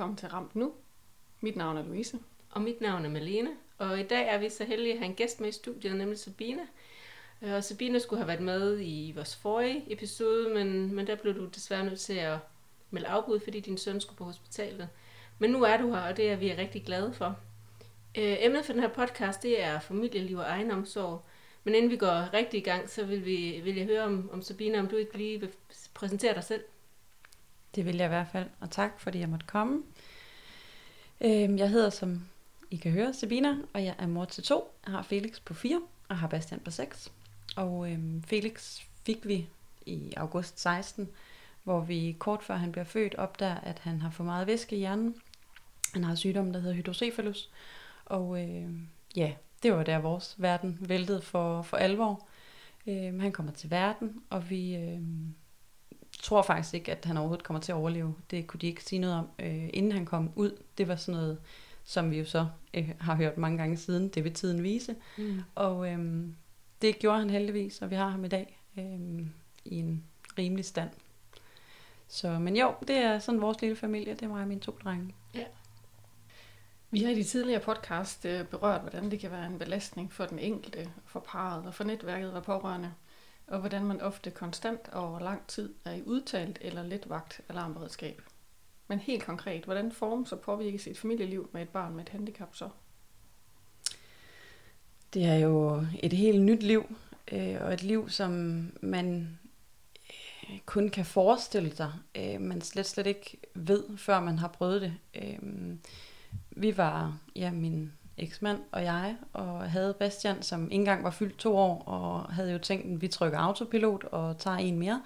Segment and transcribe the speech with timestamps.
[0.00, 0.72] Velkommen til Ramt Nu.
[1.40, 2.18] Mit navn er Louise.
[2.50, 3.50] Og mit navn er Malene.
[3.78, 6.18] Og i dag er vi så heldige at have en gæst med i studiet, nemlig
[6.18, 6.68] Sabine.
[7.42, 11.34] Øh, og Sabine skulle have været med i vores forrige episode, men, men der blev
[11.34, 12.38] du desværre nødt til at
[12.90, 14.88] melde afbud, fordi din søn skulle på hospitalet.
[15.38, 17.38] Men nu er du her, og det er vi rigtig glade for.
[18.18, 21.22] Øh, emnet for den her podcast, det er familieliv og egenomsorg.
[21.64, 24.42] Men inden vi går rigtig i gang, så vil, vi, vil jeg høre om, om
[24.42, 25.50] Sabine, om du ikke lige vil
[25.94, 26.64] præsentere dig selv.
[27.74, 29.82] Det vil jeg i hvert fald, og tak fordi jeg måtte komme.
[31.20, 32.24] Øhm, Jeg hedder, som
[32.70, 34.74] I kan høre, Sabina, og jeg er mor til to.
[34.86, 37.12] Jeg har Felix på 4 og har Bastian på 6.
[37.56, 39.46] Og øhm, Felix fik vi
[39.86, 41.08] i august 16,
[41.64, 44.78] hvor vi kort før han bliver født opdager, at han har for meget væske i
[44.78, 45.14] hjernen.
[45.92, 47.50] Han har sygdommen, der hedder hydrocephalus.
[48.04, 48.70] Og øh,
[49.16, 52.26] ja, det var der vores verden væltede for, for alvor.
[52.86, 55.00] Øh, han kommer til verden, og vi øh,
[56.22, 58.14] tror faktisk ikke, at han overhovedet kommer til at overleve.
[58.30, 60.62] Det kunne de ikke sige noget om, øh, inden han kom ud.
[60.78, 61.40] Det var sådan noget,
[61.84, 64.08] som vi jo så øh, har hørt mange gange siden.
[64.08, 64.96] Det vil tiden vise.
[65.18, 65.42] Mm.
[65.54, 66.26] Og øh,
[66.82, 69.26] det gjorde han heldigvis, og vi har ham i dag øh,
[69.64, 70.04] i en
[70.38, 70.90] rimelig stand.
[72.08, 74.14] Så, men jo, det er sådan vores lille familie.
[74.14, 75.14] Det er mig og mine to drenge.
[76.92, 80.24] Vi har i de tidligere podcast øh, berørt, hvordan det kan være en belastning for
[80.24, 82.92] den enkelte, for parret og for netværket af pårørende,
[83.50, 88.22] og hvordan man ofte konstant og over lang tid er i udtalt eller letvagt alarmberedskab.
[88.88, 92.56] Men helt konkret, hvordan formes og påvirkes et familieliv med et barn med et handicap
[92.56, 92.68] så?
[95.14, 96.96] Det er jo et helt nyt liv,
[97.32, 98.32] øh, og et liv, som
[98.80, 99.38] man
[100.50, 104.80] øh, kun kan forestille sig, øh, man slet slet ikke ved, før man har prøvet
[104.80, 104.94] det.
[105.14, 105.38] Øh,
[106.50, 111.38] vi var, ja, min eksmand og jeg, og havde Bastian, som ikke engang var fyldt
[111.38, 115.02] to år, og havde jo tænkt, at vi trykker autopilot og tager en mere.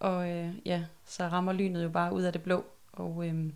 [0.00, 2.64] Og øh, ja, så rammer lynet jo bare ud af det blå.
[2.92, 3.52] Og øh,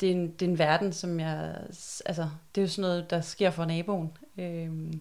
[0.00, 1.56] det, er en, det er en verden, som jeg...
[2.06, 4.16] Altså, det er jo sådan noget, der sker for naboen.
[4.38, 4.92] Øh,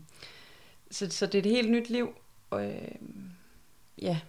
[0.91, 2.13] så, så det er et helt nyt liv.
[2.49, 2.95] Og øh,
[4.01, 4.19] ja,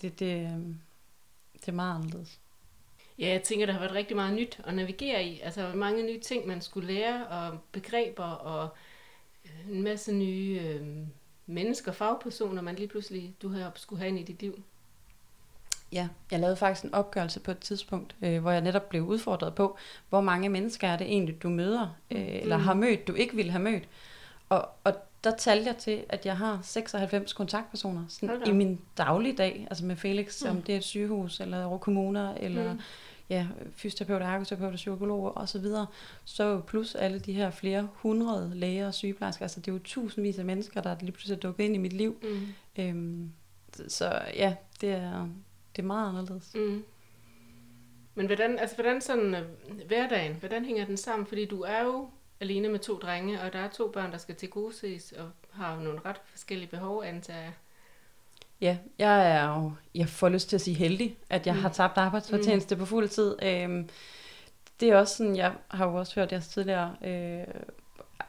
[0.00, 0.74] det, det, øh,
[1.52, 2.40] det er meget anderledes.
[3.20, 5.40] Ja, jeg tænker, der har været rigtig meget nyt at navigere i.
[5.40, 8.68] Altså mange nye ting, man skulle lære, og begreber, og
[9.44, 10.86] øh, en masse nye øh,
[11.46, 14.62] mennesker, fagpersoner, man lige pludselig, du har skulle have ind i dit liv.
[15.92, 19.54] Ja, jeg lavede faktisk en opgørelse på et tidspunkt, øh, hvor jeg netop blev udfordret
[19.54, 19.76] på,
[20.08, 23.50] hvor mange mennesker er det egentlig, du møder, øh, eller har mødt, du ikke ville
[23.52, 23.88] have mødt.
[24.48, 24.94] Og, og
[25.24, 29.96] der talte jeg til, at jeg har 96 kontaktpersoner sådan, i min dagligdag, altså med
[29.96, 30.50] Felix, Mm.
[30.50, 32.80] om det er et sygehus, eller kommuner, eller Mm.
[33.30, 33.46] Ja,
[33.76, 35.64] fysioterapeuter, ergoterapeuter, psykologer osv.
[36.24, 40.38] Så plus alle de her flere hundrede læger og sygeplejersker, altså det er jo tusindvis
[40.38, 42.16] af mennesker, der lige pludselig er dukket ind i mit liv.
[42.22, 42.82] Mm.
[42.82, 43.32] Øhm,
[43.88, 45.28] så- ja, det er,
[45.76, 46.52] det er meget anderledes.
[46.54, 46.84] Mm.
[48.14, 49.42] Men hvordan, altså, hvordan sådan øh,
[49.86, 51.26] hverdagen, hvordan hænger den sammen?
[51.26, 52.10] Fordi du er jo
[52.40, 55.80] alene med to drenge, og der er to børn, der skal til godses, og har
[55.80, 57.52] nogle ret forskellige behov, antager jeg.
[58.60, 61.58] Ja, jeg er jo, jeg får lyst til at sige heldig, at jeg Mm.
[61.58, 61.62] mm.
[61.62, 62.78] har tabt arbejdsfortjeneste mm.
[62.78, 63.34] på fuld tid.
[63.42, 63.88] Øhm,
[64.80, 67.44] det er også sådan, jeg har jo også hørt jeres tidligere øh,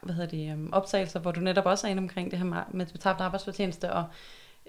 [0.02, 2.58] hvad hedder det, øhm, optagelser, hvor du netop også er inde omkring det her med,
[2.70, 4.04] med tabt arbejdsfortjeneste, og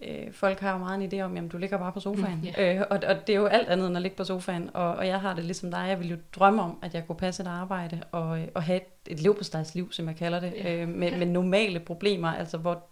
[0.02, 2.34] øh, folk har jo meget en idé om, jamen du ligger bare på sofaen.
[2.36, 2.76] Mm, Mm, yeah.
[2.78, 5.08] øh, og, og det er jo alt andet end at ligge på sofaen, og, og
[5.08, 7.48] jeg har det ligesom dig, jeg vil jo drømme om, at jeg kunne passe et
[7.48, 10.76] arbejde, og, og have et, et liv, som jeg kalder det, Ja.
[10.76, 12.84] øh, med, med normale problemer, altså hvor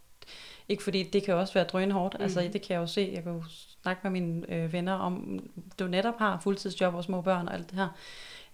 [0.72, 2.24] ikke fordi det kan også være drønhårdt, mm.
[2.24, 3.44] altså det kan jeg jo se, jeg kan jo
[3.84, 5.40] snakke med mine øh, venner om,
[5.80, 7.88] du netop har fuldtidsjob og små børn og alt det her.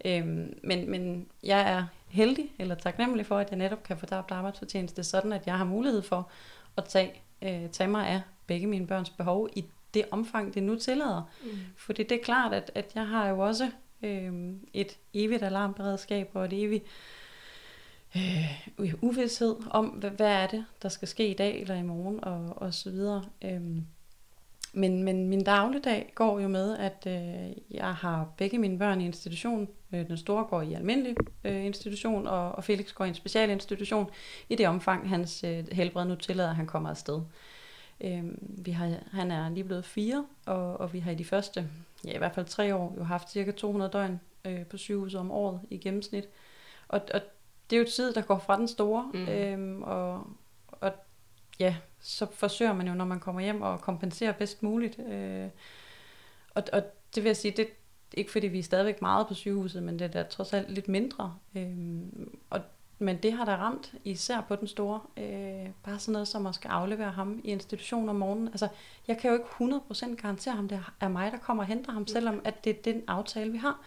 [0.06, 4.32] Øhm, men, men jeg er heldig eller taknemmelig for, at jeg netop kan få tabt
[4.32, 6.30] arbejdsfortjeneste, sådan at jeg har mulighed for
[6.78, 10.76] at tage, øh, tage mig af begge mine børns behov i det omfang, det nu
[10.76, 11.30] tillader.
[11.44, 11.50] Mm.
[11.78, 13.72] Fordi det er klart, at, at jeg har jo også
[14.04, 14.34] øh,
[14.74, 16.86] et evigt alarmberedskab og et evigt
[18.16, 22.24] øh, uvidshed om, hvad, hvad er det, der skal ske i dag eller i morgen
[22.24, 23.26] og, og så videre.
[23.42, 23.86] Øhm,
[24.74, 29.06] men, men min dagligdag går jo med, at øh, jeg har begge mine børn i
[29.06, 29.68] institution.
[29.94, 34.10] Øh, den store går i almindelig øh, institution, og, og Felix går i en specialinstitution
[34.50, 37.22] i det omfang, hans øh, helbred nu tillader, at han kommer afsted.
[38.02, 41.70] Øhm, vi har, han er lige blevet fire, og, og vi har i de første,
[42.06, 45.32] ja i hvert fald tre år, jo haft cirka 200 døgn øh, på sygehuset om
[45.32, 46.30] året i gennemsnit.
[46.88, 47.22] Og, og
[47.70, 49.20] det er jo tid, der går fra den store, Mm.
[49.20, 49.28] mm.
[49.28, 50.28] øhm, og,
[50.72, 50.92] og
[51.60, 55.00] ja, så forsøger man jo, når man kommer hjem, at kompensere bedst muligt.
[55.00, 55.48] Øh,
[56.56, 56.84] og, og
[57.16, 57.68] det vil jeg sige, det
[58.14, 60.88] ikke fordi vi er stadigvæk meget på sygehuset, men det er da trods alt lidt
[60.88, 61.36] mindre.
[61.56, 62.62] Øhm, og,
[63.00, 65.00] men det har der ramt, især på den store.
[65.18, 68.48] Øh, bare sådan noget som at skal aflevere ham i institution om morgenen.
[68.48, 68.68] Altså,
[69.08, 72.08] jeg kan jo ikke 100% garantere ham, det er mig, der kommer og henter ham,
[72.08, 73.82] selvom at det er den aftale, vi har.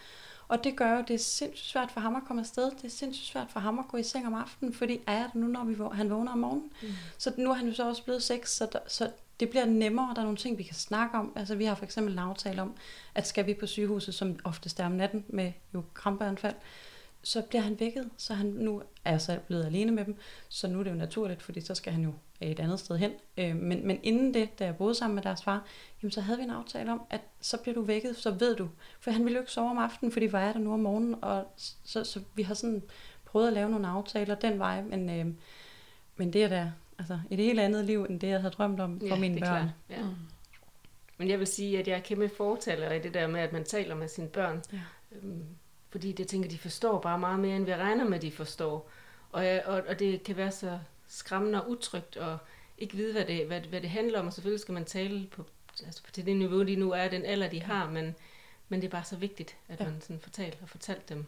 [0.51, 2.71] Og det gør jo, det er sindssygt svært for ham at komme afsted.
[2.71, 5.35] Det er sindssygt svært for ham at gå i seng om aftenen, fordi er det
[5.35, 6.71] nu, når vi, han vågner om morgenen.
[6.81, 6.89] Mm.
[7.17, 10.13] Så nu er han jo så også blevet seks, så, der, så det bliver nemmere,
[10.15, 11.33] der er nogle ting, vi kan snakke om.
[11.35, 12.75] Altså vi har for eksempel en aftale om,
[13.15, 16.55] at skal vi på sygehuset, som oftest er om natten med jo krampeanfald,
[17.23, 20.15] så bliver han vækket, så han nu er så blevet alene med dem,
[20.49, 23.11] så nu er det jo naturligt, fordi så skal han jo et andet sted hen.
[23.37, 25.65] Øh, men, men inden det, da jeg boede sammen med deres far,
[26.01, 28.69] jamen så havde vi en aftale om, at så bliver du vækket, så ved du.
[28.99, 31.15] For han ville jo ikke sove om aftenen, fordi hvor er der nu om morgenen,
[31.21, 31.53] og
[31.83, 32.83] så, så vi har sådan
[33.25, 35.33] prøvet at lave nogle aftaler den vej, men, øh,
[36.15, 38.99] men det er da altså, et helt andet liv, end det, jeg havde drømt om
[38.99, 39.69] for ja, mine børn.
[39.89, 40.01] ja.
[40.01, 40.15] mm.
[41.17, 43.63] Men jeg vil sige, at jeg er kæmpe fortaler i det der med, at man
[43.63, 44.63] taler med sine børn.
[44.73, 44.79] Ja.
[45.11, 45.45] Øhm,
[45.89, 48.89] fordi det tænker, de forstår bare meget mere, end vi regner med, de forstår.
[49.31, 50.79] Og, og, og det kan være så
[51.11, 52.37] skræmmende og utrygt, og
[52.77, 54.27] ikke vide, hvad det, hvad, hvad det handler om.
[54.27, 55.45] Og selvfølgelig skal man tale på,
[55.85, 58.15] altså til det niveau, de nu er, den alder, de har, men,
[58.69, 59.85] men det er bare så vigtigt, at ja.
[59.85, 61.25] man sådan fortæller og fortalt dem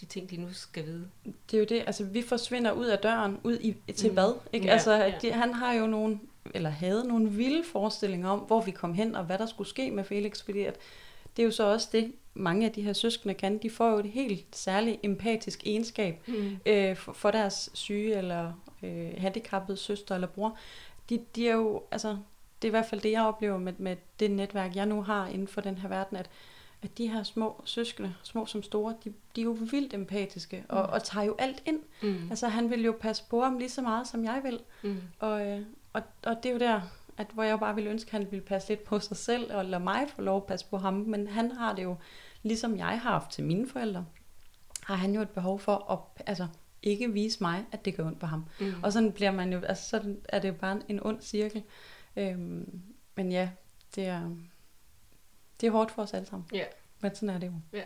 [0.00, 1.08] de ting, de nu skal vide.
[1.24, 4.14] Det er jo det, altså vi forsvinder ud af døren, ud i, til mm.
[4.14, 4.34] hvad?
[4.52, 4.66] Ikke?
[4.66, 5.12] Ja, altså, ja.
[5.22, 6.20] De, han har jo nogle,
[6.54, 9.90] eller havde nogle vilde forestillinger om, hvor vi kom hen, og hvad der skulle ske
[9.90, 10.76] med Felix, fordi at
[11.36, 13.58] det er jo så også det, mange af de her søskende kan.
[13.58, 16.56] De får jo et helt særligt empatisk egenskab mm.
[16.66, 20.56] øh, for, for deres syge eller øh, handicappede søster eller bror.
[21.08, 22.08] De, de er jo, altså,
[22.62, 25.26] det er i hvert fald det, jeg oplever med, med det netværk, jeg nu har
[25.26, 26.30] inden for den her verden, at,
[26.82, 30.76] at de her små søskende, små som store, de, de er jo vildt empatiske mm.
[30.76, 31.80] og, og tager jo alt ind.
[32.02, 32.26] Mm.
[32.30, 34.60] Altså han vil jo passe på ham lige så meget, som jeg vil.
[34.82, 35.02] Mm.
[35.18, 35.62] Og, øh,
[35.92, 36.80] og, og det er jo der,
[37.16, 39.64] at hvor jeg bare ville ønske, at han ville passe lidt på sig selv, og
[39.64, 40.94] lade mig få lov at passe på ham.
[40.94, 41.96] Men han har det jo,
[42.42, 44.06] ligesom jeg har haft til mine forældre,
[44.84, 46.46] har han jo et behov for at altså,
[46.82, 48.44] ikke vise mig, at det gør ondt på ham.
[48.60, 48.74] Mm.
[48.82, 51.62] Og sådan bliver man jo, altså sådan er det jo bare en ond cirkel.
[52.16, 52.82] Øhm,
[53.16, 53.50] men ja,
[53.94, 54.30] det er,
[55.60, 56.48] det er hårdt for os alle sammen.
[56.52, 56.64] Ja.
[57.00, 57.52] Men sådan er det jo.
[57.72, 57.82] Ja.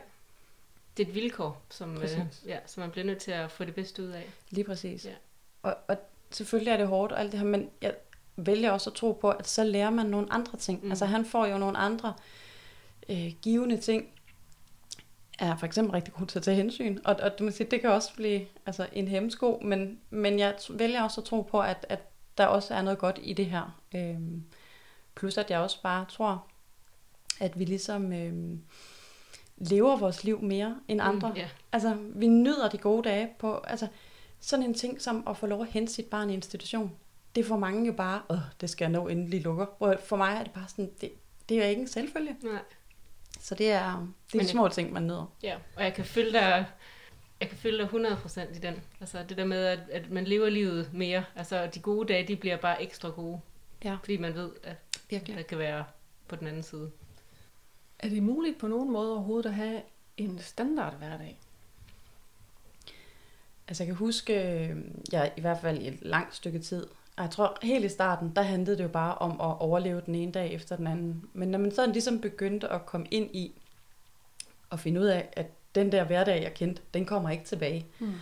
[0.96, 3.74] Det er et vilkår, som, øh, ja, som man bliver nødt til at få det
[3.74, 4.30] bedste ud af.
[4.50, 5.04] Lige præcis.
[5.06, 5.14] Ja.
[5.62, 5.96] Og, og
[6.30, 7.94] selvfølgelig er det hårdt og alt det her, men jeg
[8.36, 10.84] vælger også at tro på, at så lærer man nogle andre ting.
[10.84, 10.90] Mm.
[10.90, 12.14] Altså han får jo nogle andre
[13.08, 14.08] øh, givende ting,
[15.38, 17.80] er for eksempel rigtig god til at tage hensyn, og, og du må sige, det
[17.80, 21.86] kan også blive altså, en hemmesko, men, men jeg vælger også at tro på, at,
[21.88, 22.00] at
[22.38, 23.80] der også er noget godt i det her.
[23.94, 24.44] Øhm,
[25.14, 26.46] plus at jeg også bare tror,
[27.40, 28.60] at vi ligesom øhm,
[29.56, 31.28] lever vores liv mere end mm, andre.
[31.28, 31.48] Mm, yeah.
[31.72, 33.88] Altså, vi nyder de gode dage på, altså,
[34.40, 36.92] sådan en ting som at få lov at hente sit barn i institution.
[37.34, 39.66] Det får mange jo bare, åh, det skal jeg nå endelig lukker.
[39.78, 41.12] Hvor for mig er det bare sådan, det,
[41.48, 42.36] det er ikke en selvfølge.
[42.42, 42.62] Nej.
[43.44, 43.90] Så det er,
[44.26, 45.32] det er Men små jeg, ting, man nøder.
[45.42, 46.66] Ja, og jeg kan følge dig,
[47.40, 48.82] jeg kan følge dig 100% i den.
[49.00, 51.24] Altså det der med, at, at man lever livet mere.
[51.36, 53.40] Altså de gode dage, de bliver bare ekstra gode.
[53.84, 53.96] Ja.
[54.00, 54.76] Fordi man ved, at
[55.10, 55.36] Virkelig.
[55.36, 55.84] der kan være
[56.28, 56.90] på den anden side.
[57.98, 59.82] Er det muligt på nogen måde overhovedet at have
[60.16, 61.38] en standard hverdag?
[63.68, 64.34] Altså jeg kan huske,
[65.12, 66.86] jeg i hvert fald i et langt stykke tid,
[67.18, 70.32] jeg tror helt i starten, der handlede det jo bare om at overleve den ene
[70.32, 71.24] dag efter den anden.
[71.32, 73.60] Men når man sådan ligesom begyndte at komme ind i
[74.70, 77.86] og finde ud af, at den der hverdag, jeg kendte, den kommer ikke tilbage.
[77.98, 78.12] Mm.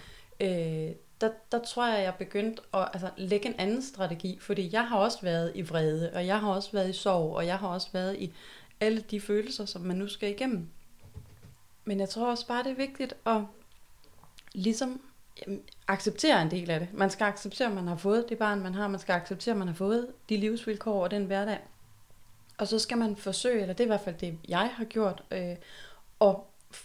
[0.41, 0.91] Øh,
[1.21, 4.99] der, der tror jeg, jeg begyndte at altså, lægge en anden strategi, fordi jeg har
[4.99, 7.89] også været i vrede, og jeg har også været i sorg, og jeg har også
[7.93, 8.33] været i
[8.81, 10.69] alle de følelser, som man nu skal igennem.
[11.85, 13.41] Men jeg tror også bare, det er vigtigt at
[14.55, 15.01] ligesom
[15.39, 16.89] Øhm, jamen, acceptere en del af det.
[16.93, 18.89] Man skal acceptere, at man har fået det barn, man har.
[18.89, 21.59] Man skal acceptere, at man har fået de livsvilkår og den hverdag.
[22.59, 25.23] Og så skal man forsøge, eller det er i hvert fald det, jeg har gjort,
[25.31, 25.57] øh,
[26.21, 26.37] at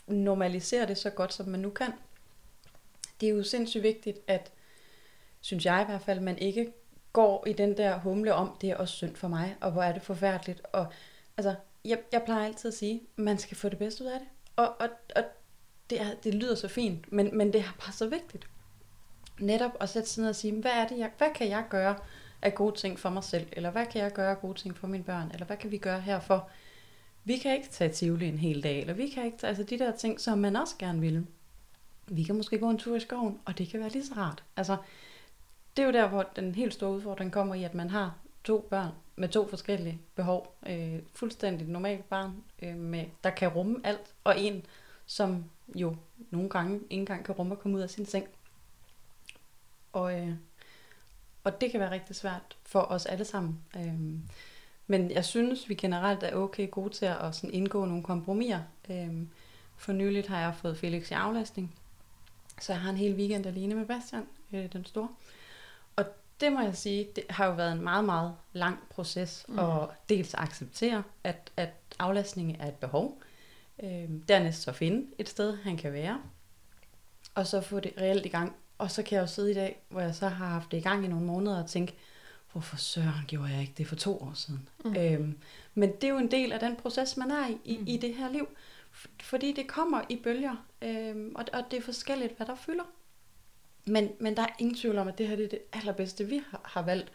[0.07, 1.93] normalisere det så godt, som man nu kan.
[3.21, 4.51] Det er jo sindssygt vigtigt, at,
[5.41, 6.73] synes jeg i hvert fald, man ikke
[7.13, 9.91] går i den der humle om, det er også synd for mig, og hvor er
[9.91, 10.61] det forfærdeligt.
[10.71, 10.87] Og
[11.37, 14.27] altså, jeg, jeg plejer altid at sige, man skal få det bedste ud af det.
[14.55, 15.23] Og, og, og
[15.89, 18.47] det, er, det lyder så fint, men, men det er bare så vigtigt.
[19.39, 21.95] Netop at sætte sig ned og sige, hvad, er det, jeg, hvad kan jeg gøre
[22.41, 23.47] af gode ting for mig selv?
[23.51, 25.31] Eller hvad kan jeg gøre af gode ting for mine børn?
[25.33, 26.49] Eller hvad kan vi gøre her for?
[27.23, 29.79] Vi kan ikke tage Tivoli en hel dag, eller vi kan ikke tage, altså de
[29.79, 31.25] der ting, som man også gerne vil.
[32.07, 34.43] Vi kan måske gå en tur i skoven, og det kan være lige så rart.
[34.57, 34.77] Altså,
[35.77, 38.67] det er jo der, hvor den helt store udfordring kommer i, at man har to
[38.69, 40.57] børn med to forskellige behov.
[40.67, 44.65] Øh, fuldstændig normalt barn, øh, med, der kan rumme alt, og en,
[45.05, 45.95] som jo
[46.31, 48.27] nogle gange ikke engang kan rumme at komme ud af sin seng.
[49.93, 50.33] Og, øh,
[51.43, 53.59] og det kan være rigtig svært for os alle sammen.
[53.75, 54.19] Øh,
[54.87, 58.61] men jeg synes, vi generelt er okay gode til at sådan indgå nogle kompromiser.
[58.89, 59.27] Øh,
[59.77, 61.75] for nyligt har jeg fået Felix i aflastning,
[62.61, 65.09] så jeg har en hel weekend alene med Bastian, øh, den store.
[65.95, 66.05] Og
[66.39, 69.59] det må jeg sige, det har jo været en meget, meget lang proces mm.
[69.59, 71.69] at dels acceptere, at, at
[71.99, 73.21] aflastning er et behov,
[73.83, 76.21] Øh, dernæst så finde et sted, han kan være.
[77.35, 78.55] Og så få det reelt i gang.
[78.77, 80.81] Og så kan jeg jo sidde i dag, hvor jeg så har haft det i
[80.81, 81.93] gang i nogle måneder og tænke,
[82.51, 84.69] hvorfor søren gjorde jeg ikke det for to år siden?
[84.85, 84.95] Mm.
[84.95, 85.37] Øhm,
[85.73, 87.83] men det er jo en del af den proces, man er i, i, mm.
[87.87, 88.47] i det her liv.
[89.21, 92.83] Fordi det kommer i bølger, øhm, og, og det er forskelligt, hvad der fylder.
[93.85, 96.41] Men, men der er ingen tvivl om, at det her det er det allerbedste, vi
[96.49, 97.11] har, har valgt.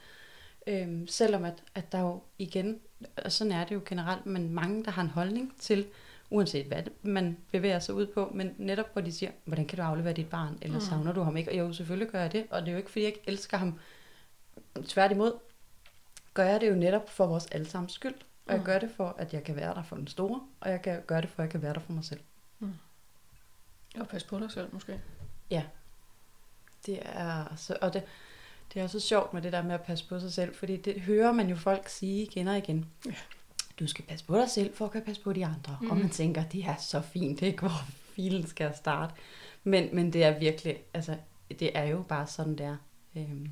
[0.66, 2.80] Øhm, selvom at, at der jo igen,
[3.24, 5.86] og sådan er det jo generelt, men mange, der har en holdning til,
[6.32, 9.82] uanset hvad man bevæger sig ud på, men netop hvor de siger, hvordan kan du
[9.82, 10.84] aflevere dit barn, eller mm.
[10.84, 11.50] savner du ham ikke?
[11.50, 13.56] Og jo, selvfølgelig gør jeg det, og det er jo ikke, fordi jeg ikke elsker
[13.56, 13.78] ham.
[14.84, 15.32] Tværtimod
[16.34, 18.14] gør jeg det jo netop for vores allesammens skyld.
[18.46, 18.64] Og jeg mm.
[18.64, 21.20] gør det for, at jeg kan være der for den store, og jeg kan gøre
[21.20, 22.20] det for, at jeg kan være der for mig selv.
[22.58, 22.72] Mm.
[24.00, 25.00] Og passe på dig selv måske.
[25.50, 25.64] Ja.
[26.86, 28.02] Det er så, og det,
[28.74, 31.00] det er så sjovt med det der med at passe på sig selv, fordi det
[31.00, 32.86] hører man jo folk sige igen og igen.
[33.06, 33.14] Ja.
[33.82, 35.78] Du skal passe på dig selv, for at kan passe på de andre.
[35.80, 35.90] Mm.
[35.90, 37.60] Og man tænker, det er så fint, ikke?
[37.60, 37.84] Hvor
[38.14, 39.14] filen skal jeg starte.
[39.64, 41.16] Men, men det er virkelig, altså,
[41.48, 42.76] det er jo bare sådan, der.
[43.16, 43.50] Øhm,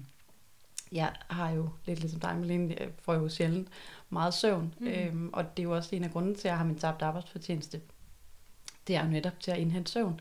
[0.92, 3.68] jeg har jo lidt ligesom dig, Malene, jeg får jo sjældent
[4.10, 4.74] meget søvn.
[4.78, 4.86] Mm.
[4.86, 7.02] Øhm, og det er jo også en af grunden til, at jeg har min tabt
[7.02, 7.80] arbejdsfortjeneste.
[8.86, 10.20] Det er jo netop til at indhente søvn.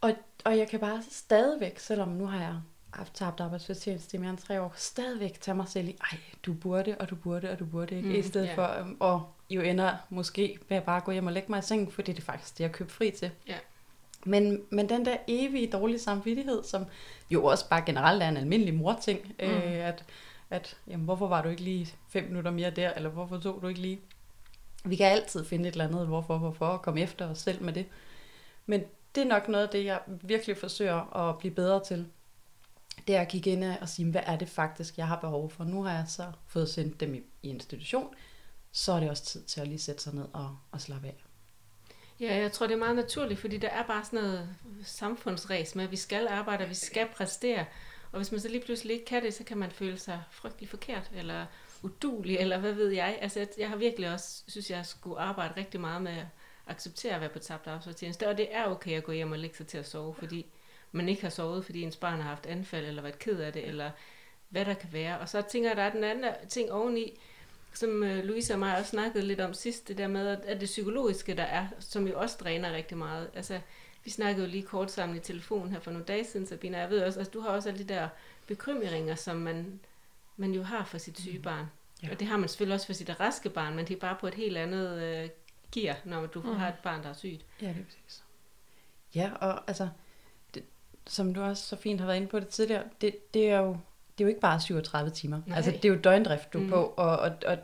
[0.00, 0.12] Og,
[0.44, 2.60] og jeg kan bare stadigvæk, selvom nu har jeg
[2.98, 6.52] haft tabt arbejdsfortjeneste i mere end tre år, stadigvæk tage mig selv i, ej, du
[6.52, 8.54] burde, og du burde, og du burde ikke, mm, i stedet yeah.
[8.54, 11.62] for, um, og jo ender måske med at bare gå hjem og lægge mig i
[11.62, 13.30] sengen, for det er faktisk det, jeg købt fri til.
[13.50, 13.60] Yeah.
[14.24, 16.86] Men, men den der evige dårlige samvittighed, som
[17.30, 19.46] jo også bare generelt er en almindelig morting, mm.
[19.46, 20.04] øh, at,
[20.50, 23.68] at jamen, hvorfor var du ikke lige fem minutter mere der, eller hvorfor tog du
[23.68, 24.00] ikke lige?
[24.84, 27.72] Vi kan altid finde et eller andet, hvorfor, hvorfor, og komme efter os selv med
[27.72, 27.86] det.
[28.66, 28.82] Men
[29.14, 32.06] det er nok noget af det, jeg virkelig forsøger at blive bedre til.
[33.06, 35.64] Det er at kigge ind og sige, hvad er det faktisk, jeg har behov for?
[35.64, 38.14] Nu har jeg så fået sendt dem i, i institution,
[38.72, 41.24] så er det også tid til at lige sætte sig ned og, og slappe af.
[42.20, 44.48] Ja, jeg tror, det er meget naturligt, fordi der er bare sådan noget
[44.84, 47.64] samfundsræs med, at vi skal arbejde, og vi skal præstere.
[48.12, 50.68] Og hvis man så lige pludselig ikke kan det, så kan man føle sig frygtelig
[50.68, 51.46] forkert, eller
[51.82, 53.18] udulig, eller hvad ved jeg.
[53.20, 56.26] Altså, jeg har virkelig også, synes jeg, skulle arbejde rigtig meget med at
[56.66, 58.28] acceptere at være på tabt arbejdsfortjeneste.
[58.28, 60.46] Og det er okay at gå hjem og lægge sig til at sove, fordi
[60.96, 63.66] man ikke har sovet, fordi ens barn har haft anfald, eller været ked af det,
[63.66, 63.90] eller
[64.48, 65.18] hvad der kan være.
[65.18, 67.18] Og så tænker jeg, der er den anden ting oveni,
[67.72, 70.66] som øh, Louise og mig også snakkede lidt om sidst, det der med, at det
[70.66, 73.30] psykologiske, der er, som jo også dræner rigtig meget.
[73.34, 73.60] Altså,
[74.04, 76.78] vi snakkede jo lige kort sammen i telefon her for nogle dage siden, Sabina.
[76.78, 78.08] Jeg ved også, at altså, du har også alle de der
[78.46, 79.80] bekymringer, som man,
[80.36, 81.42] man jo har for sit syge mm.
[81.42, 81.66] barn.
[82.02, 82.10] Ja.
[82.10, 84.26] Og det har man selvfølgelig også for sit raske barn, men det er bare på
[84.26, 85.28] et helt andet øh,
[85.72, 86.56] gear, når du mm.
[86.56, 87.44] har et barn, der er sygt.
[87.62, 88.24] Ja, det er præcis.
[89.14, 89.88] Ja, og altså,
[91.06, 93.76] som du også så fint har været inde på det tidligere, det, det er jo
[94.18, 95.40] det er jo ikke bare 37 timer.
[95.46, 95.56] Nej.
[95.56, 96.68] Altså, det er jo døgndrift, du er mm.
[96.68, 97.56] på, og, og, og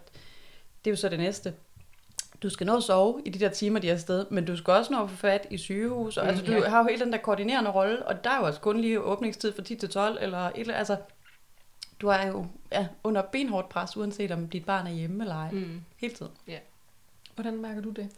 [0.84, 1.54] det er jo så det næste.
[2.42, 4.72] Du skal nå at sove i de der timer, de er afsted, men du skal
[4.72, 6.16] også nå at få fat i sygehus.
[6.16, 6.68] Og, mm, altså, du ja.
[6.68, 9.52] har jo hele den der koordinerende rolle, og der er jo også kun lige åbningstid
[9.52, 10.96] fra 10 til 12, eller et eller altså,
[12.00, 15.50] du er jo ja, under benhårdt pres, uanset om dit barn er hjemme eller ej.
[15.50, 15.80] Mm.
[15.96, 16.32] Hele tiden.
[16.48, 16.58] Ja.
[17.34, 18.08] Hvordan mærker du det?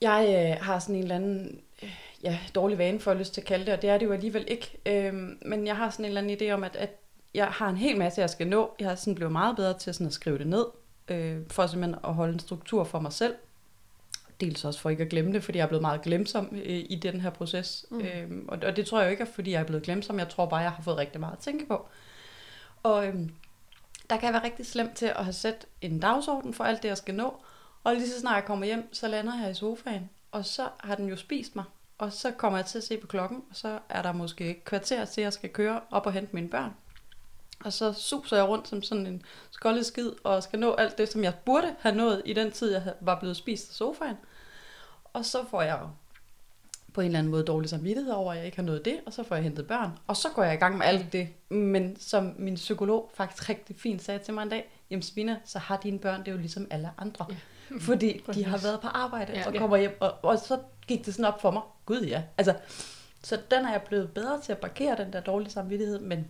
[0.00, 1.60] Jeg øh, har sådan en eller anden
[2.22, 4.12] ja, dårlig vane, for at lyst til at kalde det, og det er det jo
[4.12, 4.78] alligevel ikke.
[4.86, 6.90] Øhm, men jeg har sådan en eller anden idé om, at, at
[7.34, 8.74] jeg har en hel masse, jeg skal nå.
[8.80, 10.66] Jeg har sådan blevet meget bedre til sådan at skrive det ned,
[11.08, 13.34] øh, for simpelthen at holde en struktur for mig selv.
[14.40, 17.00] Dels også for ikke at glemme det, fordi jeg er blevet meget glemsom øh, i
[17.02, 17.86] den her proces.
[17.90, 18.00] Mm.
[18.00, 20.18] Øhm, og, og det tror jeg jo ikke er, fordi jeg er blevet glemsom.
[20.18, 21.86] Jeg tror bare, jeg har fået rigtig meget at tænke på.
[22.82, 23.30] Og øhm,
[24.10, 26.88] der kan jeg være rigtig slemt til at have sat en dagsorden for alt det,
[26.88, 27.36] jeg skal nå.
[27.84, 30.10] Og lige så snart jeg kommer hjem, så lander jeg i sofaen.
[30.34, 31.64] Og så har den jo spist mig.
[31.98, 34.64] Og så kommer jeg til at se på klokken, og så er der måske et
[34.64, 36.74] kvarter til, at jeg skal køre op og hente mine børn.
[37.64, 41.08] Og så suser jeg rundt som sådan en skoldet skid, og skal nå alt det,
[41.08, 44.16] som jeg burde have nået i den tid, jeg var blevet spist af sofaen.
[45.04, 45.88] Og så får jeg
[46.94, 49.12] på en eller anden måde dårlig samvittighed over, at jeg ikke har nået det, og
[49.12, 49.90] så får jeg hentet børn.
[50.06, 51.28] Og så går jeg i gang med alt det.
[51.48, 55.58] Men som min psykolog faktisk rigtig fint sagde til mig en dag, jamen Svina, så
[55.58, 57.26] har dine børn det jo ligesom alle andre.
[57.30, 57.36] Ja.
[57.80, 61.14] Fordi de har været på arbejde, ja, og kommer hjem, og, og så gik det
[61.14, 61.62] sådan op for mig.
[61.86, 62.22] Gud ja.
[62.38, 62.54] Altså,
[63.22, 66.26] så den er jeg blevet bedre til at parkere, den der dårlige samvittighed, men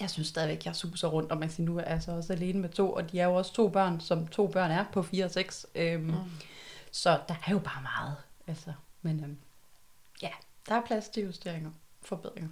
[0.00, 2.60] jeg synes stadigvæk, jeg suser rundt, og man siger, nu er jeg så også alene
[2.60, 5.24] med to, og de er jo også to børn, som to børn er på 4
[5.24, 5.66] og 6.
[5.74, 6.14] Øhm, mm.
[6.92, 8.16] Så der er jo bare meget.
[8.46, 8.72] Altså,
[9.02, 9.36] men øhm,
[10.22, 10.30] ja,
[10.68, 11.70] der er plads til justeringer,
[12.02, 12.50] forbedringer.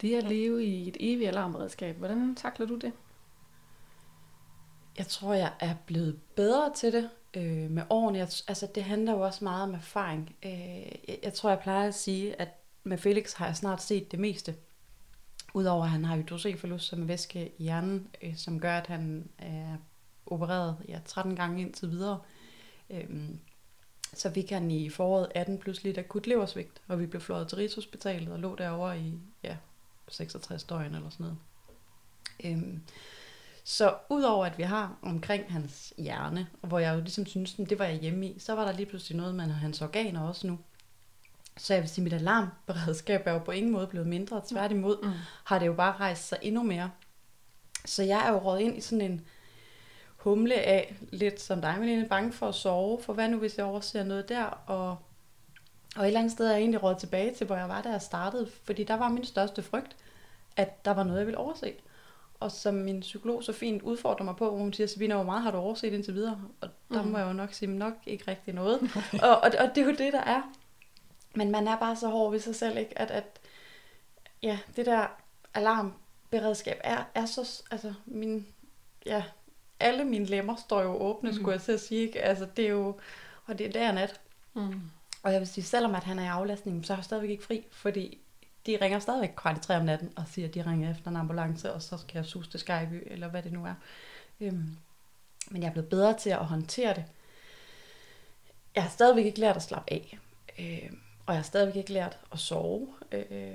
[0.00, 2.92] Det at leve i et evigt alarmredskab, hvordan takler du det?
[4.98, 8.18] Jeg tror, jeg er blevet bedre til det øh, med årene.
[8.18, 10.36] Jeg, altså, det handler jo også meget om erfaring.
[10.42, 12.48] Øh, jeg, jeg tror, jeg plejer at sige, at
[12.84, 14.56] med Felix har jeg snart set det meste.
[15.54, 19.76] Udover at han har hydrogenforlust som væske i hjernen, øh, som gør, at han er
[20.26, 22.20] opereret ja, 13 gange indtil videre.
[22.90, 23.40] Øhm,
[24.14, 27.56] så fik han i foråret 18 pludselig et akut leversvigt, og vi blev fløjet til
[27.56, 29.56] Rigshospitalet og lå derovre i ja,
[30.08, 31.38] 66 døgn eller sådan noget.
[32.44, 32.82] Øhm,
[33.64, 37.84] så udover at vi har omkring hans hjerne, hvor jeg jo ligesom synes, det var
[37.84, 40.58] jeg hjemme i, så var der lige pludselig noget med hans organer også nu.
[41.56, 44.42] Så jeg vil sige, at mit alarmberedskab er jo på ingen måde blevet mindre.
[44.48, 45.12] Tværtimod mm.
[45.44, 46.90] har det jo bare rejst sig endnu mere.
[47.84, 49.26] Så jeg er jo råd ind i sådan en
[50.24, 53.66] humle af, lidt som dig, Melene, bange for at sove, for hvad nu hvis jeg
[53.66, 54.96] overser noget der, og,
[55.96, 57.88] og et eller andet sted er jeg egentlig råd tilbage til, hvor jeg var, da
[57.88, 59.96] jeg startede, fordi der var min største frygt,
[60.56, 61.72] at der var noget, jeg ville overse.
[62.40, 65.42] Og som min psykolog så fint udfordrer mig på, hvor hun siger, Sabina, hvor meget
[65.42, 66.40] har du overset indtil videre?
[66.60, 67.08] Og der mm.
[67.08, 68.80] må jeg jo nok sige, nok ikke rigtig noget.
[69.22, 70.42] og, og, og det er jo det, der er.
[71.34, 72.98] Men man er bare så hård ved sig selv, ikke?
[72.98, 73.40] At, at
[74.42, 75.06] ja, det der
[75.54, 78.46] alarmberedskab er, er så, altså min,
[79.06, 79.22] ja,
[79.80, 81.36] alle mine lemmer står jo åbne, mm.
[81.36, 82.22] skulle jeg til sige, ikke?
[82.22, 82.96] Altså det er jo,
[83.46, 84.20] og det er der nat.
[84.54, 84.80] Mm.
[85.22, 87.44] Og jeg vil sige, selvom at han er i aflastning, så er jeg stadigvæk ikke
[87.44, 88.18] fri, fordi
[88.66, 91.16] de ringer stadigvæk kvart i tre om natten og siger, at de ringer efter en
[91.16, 93.74] ambulance, og så skal jeg sus til Skyby, eller hvad det nu er.
[94.40, 94.76] Øhm,
[95.50, 97.04] men jeg er blevet bedre til at håndtere det.
[98.74, 100.18] Jeg har stadigvæk ikke lært at slappe af.
[100.58, 102.88] Øhm, og jeg har stadigvæk ikke lært at sove.
[103.12, 103.52] Øh,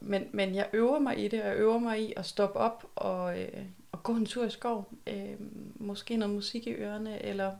[0.00, 2.84] men, men jeg øver mig i det, og jeg øver mig i at stoppe op
[2.94, 4.92] og, øh, og gå en tur i skov.
[5.06, 5.36] Øh,
[5.74, 7.56] måske noget musik i ørerne, eller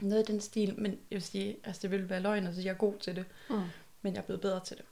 [0.00, 0.74] noget i den stil.
[0.78, 3.24] Men jeg vil sige, altså det vil være løgn, altså jeg er god til det.
[3.50, 3.62] Mm.
[4.02, 4.84] Men jeg er blevet bedre til det.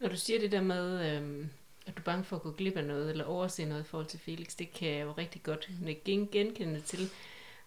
[0.00, 1.46] Når du siger det der med, øh,
[1.86, 4.06] at du er bange for at gå glip af noget, eller overse noget i forhold
[4.06, 5.70] til Felix, det kan jeg jo rigtig godt
[6.04, 7.10] genkende til.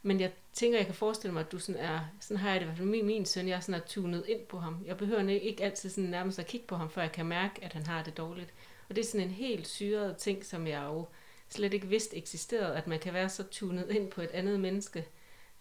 [0.03, 2.65] Men jeg tænker, jeg kan forestille mig, at du sådan er, sådan har jeg det
[2.65, 4.77] i hvert fald min, min søn, jeg er sådan er tunet ind på ham.
[4.85, 7.73] Jeg behøver ikke altid sådan nærmest at kigge på ham, før jeg kan mærke, at
[7.73, 8.53] han har det dårligt.
[8.91, 11.05] Og det er sådan en helt syret ting, som jeg jo
[11.49, 15.07] slet ikke vidste eksisterede, at man kan være så tunet ind på et andet menneske.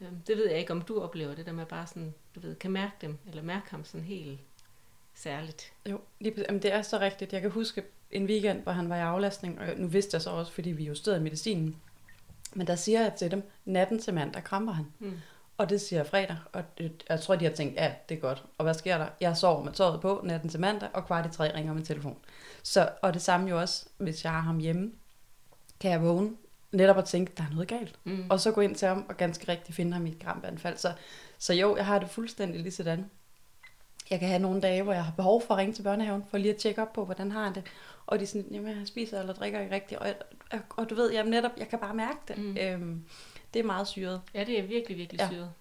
[0.00, 2.54] Øhm, det ved jeg ikke, om du oplever det der med bare sådan, du ved,
[2.54, 4.40] kan mærke dem, eller mærke ham sådan helt
[5.14, 5.72] særligt.
[5.90, 7.32] Jo, lige, jamen det er så rigtigt.
[7.32, 10.30] Jeg kan huske en weekend, hvor han var i aflastning, og nu vidste jeg så
[10.30, 11.76] også, fordi vi justerede medicinen,
[12.54, 14.86] men der siger jeg til dem, natten til mandag kramper han.
[14.98, 15.18] Mm.
[15.60, 16.62] Og det siger jeg fredag, og
[17.08, 18.44] jeg tror, de har tænkt, ja, det er godt.
[18.58, 19.06] Og hvad sker der?
[19.20, 22.16] Jeg sover med tøjet på natten til mandag, og kvart i tre ringer min telefon.
[22.62, 24.92] Så, og det samme jo også, hvis jeg har ham hjemme,
[25.80, 26.30] kan jeg vågne
[26.72, 27.98] netop at tænke, der er noget galt.
[28.04, 28.26] Mm.
[28.30, 30.76] Og så gå ind til ham og ganske rigtigt finde ham i et krampanfald.
[30.76, 30.92] Så,
[31.38, 33.10] så jo, jeg har det fuldstændig lige sådan.
[34.10, 36.38] Jeg kan have nogle dage, hvor jeg har behov for at ringe til børnehaven, for
[36.38, 37.62] lige at tjekke op på, hvordan har han det.
[38.06, 40.00] Og de er sådan, jamen jeg spiser eller drikker ikke rigtigt.
[40.00, 40.08] Og,
[40.52, 42.38] og, og du ved, jamen netop, jeg kan bare mærke det.
[42.38, 42.56] Mm.
[42.56, 43.04] Øhm,
[43.54, 44.20] det er meget syret.
[44.34, 45.28] Ja, det er virkelig, virkelig ja.
[45.28, 45.52] syret.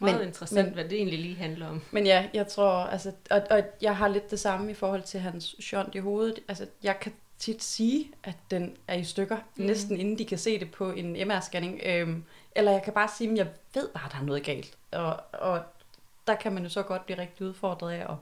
[0.00, 1.82] Meget men, interessant, men, hvad det egentlig lige handler om.
[1.90, 5.20] Men ja, jeg tror, altså, og, og jeg har lidt det samme i forhold til
[5.20, 6.40] hans shont i hovedet.
[6.48, 9.64] Altså, jeg kan tit sige, at den er i stykker, mm.
[9.64, 11.86] næsten inden de kan se det på en MR-scanning.
[11.86, 12.24] Øhm,
[12.56, 14.78] eller jeg kan bare sige, at jeg ved bare, at der er noget galt.
[14.92, 15.62] Og, og
[16.26, 18.16] der kan man jo så godt blive rigtig udfordret af at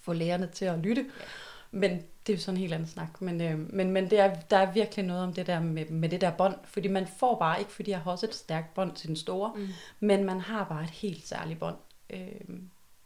[0.00, 1.06] få lærerne til at lytte.
[1.20, 1.24] Ja.
[1.70, 1.90] Men
[2.26, 3.22] det er jo sådan en helt anden snak.
[3.22, 6.08] Men, øh, men, men det er, der er virkelig noget om det der med, med
[6.08, 6.56] det der bånd.
[6.64, 9.52] Fordi man får bare, ikke fordi jeg har også et stærkt bånd til den store,
[9.56, 9.68] mm.
[10.00, 11.76] men man har bare et helt særligt bånd,
[12.10, 12.58] øh,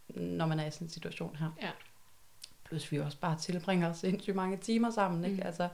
[0.08, 1.50] når man er i sådan en situation her.
[1.62, 1.70] Ja.
[2.64, 5.24] Plus vi også bare tilbringer sindssygt mange timer sammen.
[5.24, 5.36] Ikke?
[5.36, 5.46] Mm.
[5.46, 5.68] Altså,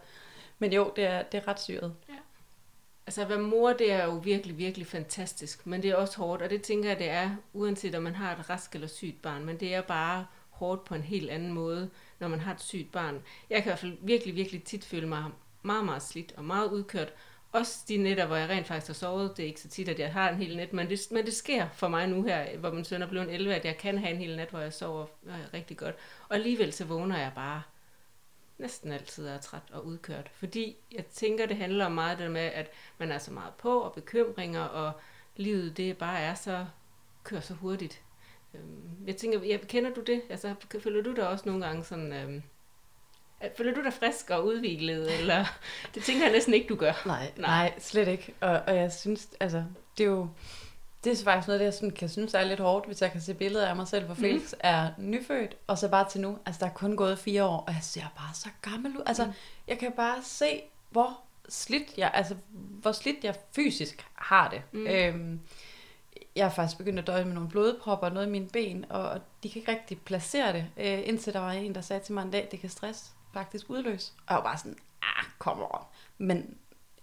[0.58, 1.94] men jo, det er, det er ret syret.
[2.08, 2.14] Ja.
[3.06, 6.42] Altså at være mor, det er jo virkelig, virkelig fantastisk, men det er også hårdt,
[6.42, 9.44] og det tænker jeg, det er, uanset om man har et rask eller sygt barn,
[9.44, 10.26] men det er bare
[10.60, 13.22] hårdt på en helt anden måde, når man har et sygt barn.
[13.50, 15.24] Jeg kan i hvert fald virkelig, virkelig tit føle mig
[15.62, 17.12] meget, meget slidt og meget udkørt.
[17.52, 19.36] Også de nætter, hvor jeg rent faktisk har sovet.
[19.36, 21.34] Det er ikke så tit, at jeg har en hel nat, men det, men det
[21.34, 24.10] sker for mig nu her, hvor min søn er blevet 11, at jeg kan have
[24.10, 25.94] en hel nat, hvor jeg sover øh, rigtig godt.
[26.28, 27.62] Og alligevel så vågner jeg bare
[28.58, 30.30] næsten altid er træt og udkørt.
[30.32, 33.80] Fordi jeg tænker, det handler om meget det med, at man er så meget på,
[33.80, 34.92] og bekymringer, og
[35.36, 36.66] livet det bare er så,
[37.24, 38.02] kører så hurtigt.
[38.54, 40.22] Øhm, jeg tænker, jeg, kender du det?
[40.30, 42.12] Altså, føler du dig også nogle gange sådan...
[42.12, 42.42] Øhm,
[43.56, 45.44] føler du dig frisk og udviklet, eller
[45.94, 47.02] det tænker jeg næsten ikke, du gør?
[47.06, 47.68] Nej, nej.
[47.68, 48.34] nej slet ikke.
[48.40, 49.64] Og, og jeg synes, altså,
[49.98, 50.28] det er jo,
[51.04, 53.34] det er faktisk noget, jeg sådan, kan synes er lidt hårdt, hvis jeg kan se
[53.34, 54.58] billeder af mig selv, hvor Felix mm.
[54.60, 57.72] er nyfødt, og så bare til nu, altså der er kun gået fire år, og
[57.72, 59.02] jeg ser bare så gammel ud.
[59.06, 59.32] Altså, mm.
[59.68, 64.62] jeg kan bare se, hvor slidt jeg, altså, hvor slidt jeg fysisk har det.
[64.72, 64.86] Mm.
[64.86, 65.40] Øhm,
[66.36, 69.20] jeg har faktisk begyndt at døje med nogle blodpropper og noget i mine ben, og
[69.42, 72.22] de kan ikke rigtig placere det, øh, indtil der var en, der sagde til mig
[72.22, 74.12] en dag, det kan stress faktisk udløse.
[74.16, 75.84] Og jeg var bare sådan, ah, kom on.
[76.18, 76.56] Men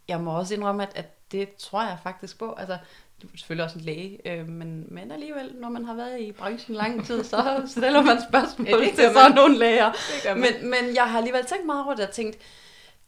[0.07, 2.53] jeg må også indrømme, at, at det tror jeg faktisk på.
[2.53, 2.77] Altså,
[3.21, 6.31] du er selvfølgelig også en læge, øh, men, men alligevel, når man har været i
[6.31, 9.91] branchen lang tid, så stiller man spørgsmål ja, til sådan nogle læger.
[10.35, 12.37] Men, men jeg har alligevel tænkt meget over det og tænkt,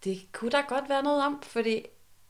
[0.04, 1.86] det kunne da godt være noget om, fordi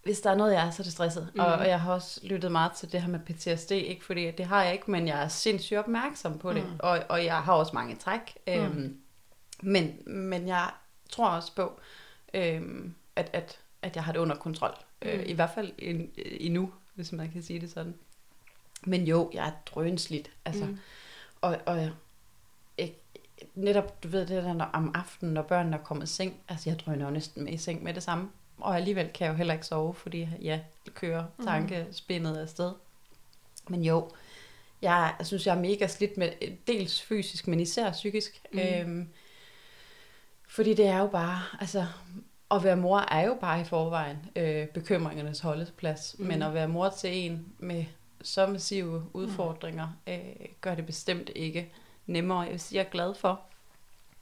[0.09, 1.29] hvis der er noget, jeg er, så er det stresset.
[1.33, 1.39] Mm.
[1.39, 4.45] Og, og jeg har også lyttet meget til det her med PTSD, ikke fordi det
[4.45, 6.63] har jeg ikke, men jeg er sindssygt opmærksom på det.
[6.63, 6.79] Mm.
[6.79, 8.37] Og, og jeg har også mange træk.
[8.47, 8.53] Mm.
[8.53, 8.97] Øhm,
[9.61, 10.69] men, men jeg
[11.09, 11.79] tror også på,
[12.33, 14.73] øhm, at, at, at jeg har det under kontrol.
[15.01, 15.19] Øh, mm.
[15.19, 15.71] Øh, I hvert fald
[16.39, 17.95] endnu, hvis man kan sige det sådan.
[18.83, 20.31] Men jo, jeg er drønsligt.
[20.45, 20.77] Altså, mm.
[21.41, 21.91] Og, og jeg,
[23.55, 26.79] netop, du ved det der om aftenen, når børnene er kommet i seng, altså jeg
[26.79, 28.29] drøner jo næsten med i seng med det samme.
[28.61, 31.47] Og alligevel kan jeg jo heller ikke sove, fordi ja, det kører mhm.
[31.47, 32.71] tankespindet afsted.
[33.69, 34.09] Men jo,
[34.81, 36.31] jeg, jeg synes, jeg er mega slidt med
[36.67, 38.41] dels fysisk, men især psykisk.
[38.53, 38.59] Mm.
[38.59, 39.09] Øhm,
[40.47, 41.85] fordi det er jo bare, altså,
[42.51, 46.15] at være mor er jo bare i forvejen øh, bekymringernes holdeplads.
[46.19, 46.25] Mm.
[46.25, 47.85] Men at være mor til en med
[48.21, 50.13] så massive udfordringer, mm.
[50.13, 51.71] øh, gør det bestemt ikke
[52.05, 52.39] nemmere.
[52.39, 53.41] Jeg vil sige, jeg er glad for,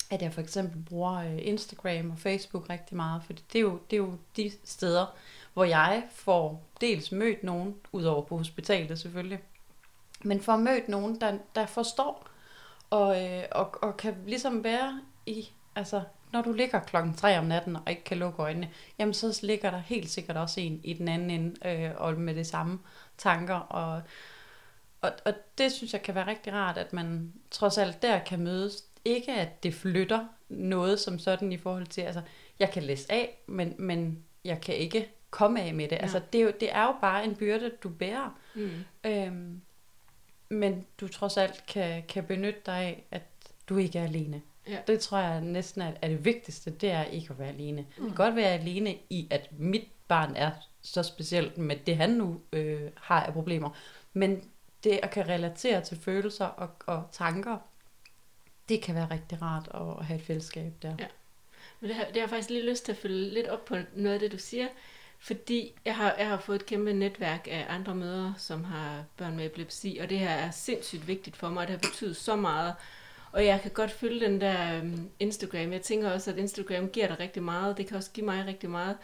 [0.10, 3.80] at jeg for eksempel bruger øh, Instagram og Facebook rigtig meget, for det er, jo,
[3.90, 5.16] det er jo de steder,
[5.54, 9.40] hvor jeg får dels mødt nogen, udover på hospitalet selvfølgelig,
[10.24, 12.28] men får mødt nogen, der, der forstår,
[12.90, 16.02] og, øh, og, og kan ligesom være i, altså
[16.34, 19.72] når du ligger klokken 3 om natten og ikke kan lukke øjnene, jamen så ligger
[19.72, 22.80] der helt sikkert også en i den anden ende, øh, og med det samme
[23.18, 24.02] tanker, og,
[25.02, 28.40] og, og det synes jeg kan være rigtig rart, at man trods alt der kan
[28.40, 28.84] mødes.
[29.08, 32.22] Ikke at det flytter noget som sådan i forhold til, altså
[32.60, 35.96] jeg kan læse af, men, men jeg kan ikke komme af med det.
[35.96, 36.02] Ja.
[36.02, 38.40] Altså det er, jo, det er jo bare en byrde, du bærer.
[38.56, 38.70] Mm.
[39.04, 39.62] Øhm,
[40.50, 43.22] men du trods alt kan, kan benytte dig af, at
[43.70, 44.42] du ikke er alene.
[44.68, 44.78] Ja.
[44.88, 47.82] Det tror jeg næsten er, er det vigtigste, det er ikke at være alene.
[47.82, 47.88] Mm.
[47.88, 52.10] Det kan godt være alene i, at mit barn er så specielt med det, han
[52.10, 53.70] nu øh, har af problemer.
[54.14, 54.42] Men
[54.84, 57.58] det at kan relatere til følelser og, og tanker,
[58.70, 60.96] det kan være rigtig rart at have et fællesskab der.
[61.00, 61.08] Ja.
[61.80, 63.76] Men det har, det har jeg faktisk lige lyst til at følge lidt op på
[63.96, 64.68] noget af det, du siger.
[65.20, 69.36] Fordi jeg har, jeg har fået et kæmpe netværk af andre mødre, som har børn
[69.36, 72.36] med epilepsi, og det her er sindssygt vigtigt for mig, og det har betydet så
[72.36, 72.74] meget.
[73.32, 75.72] Og jeg kan godt følge den der um, Instagram.
[75.72, 77.78] Jeg tænker også, at Instagram giver dig rigtig meget.
[77.78, 78.98] Det kan også give mig rigtig meget.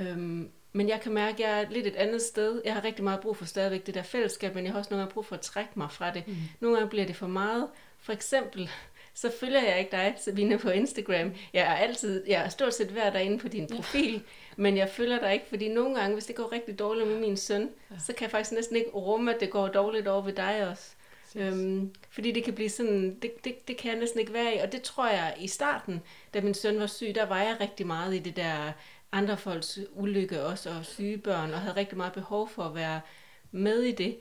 [0.00, 2.62] Um, men jeg kan mærke, at jeg er lidt et andet sted.
[2.64, 5.02] Jeg har rigtig meget brug for stadigvæk det der fællesskab, men jeg har også nogle
[5.02, 6.28] gange brug for at trække mig fra det.
[6.28, 6.36] Mm.
[6.60, 7.68] Nogle gange bliver det for meget.
[7.98, 8.70] For eksempel,
[9.14, 11.32] så følger jeg ikke dig, Sabine, på Instagram.
[11.52, 14.20] Jeg er altid, jeg er stort set hver derinde på din profil, ja.
[14.56, 17.36] men jeg følger dig ikke, fordi nogle gange, hvis det går rigtig dårligt med min
[17.36, 17.96] søn, ja.
[18.06, 20.90] så kan jeg faktisk næsten ikke rumme, at det går dårligt over ved dig også.
[21.36, 24.58] Øhm, fordi det kan blive sådan, det, det, det kan jeg næsten ikke være i,
[24.58, 26.02] og det tror jeg i starten,
[26.34, 28.72] da min søn var syg, der var jeg rigtig meget i det der
[29.12, 33.00] andre folks ulykke også, og syge børn, og havde rigtig meget behov for at være
[33.50, 34.18] med i det.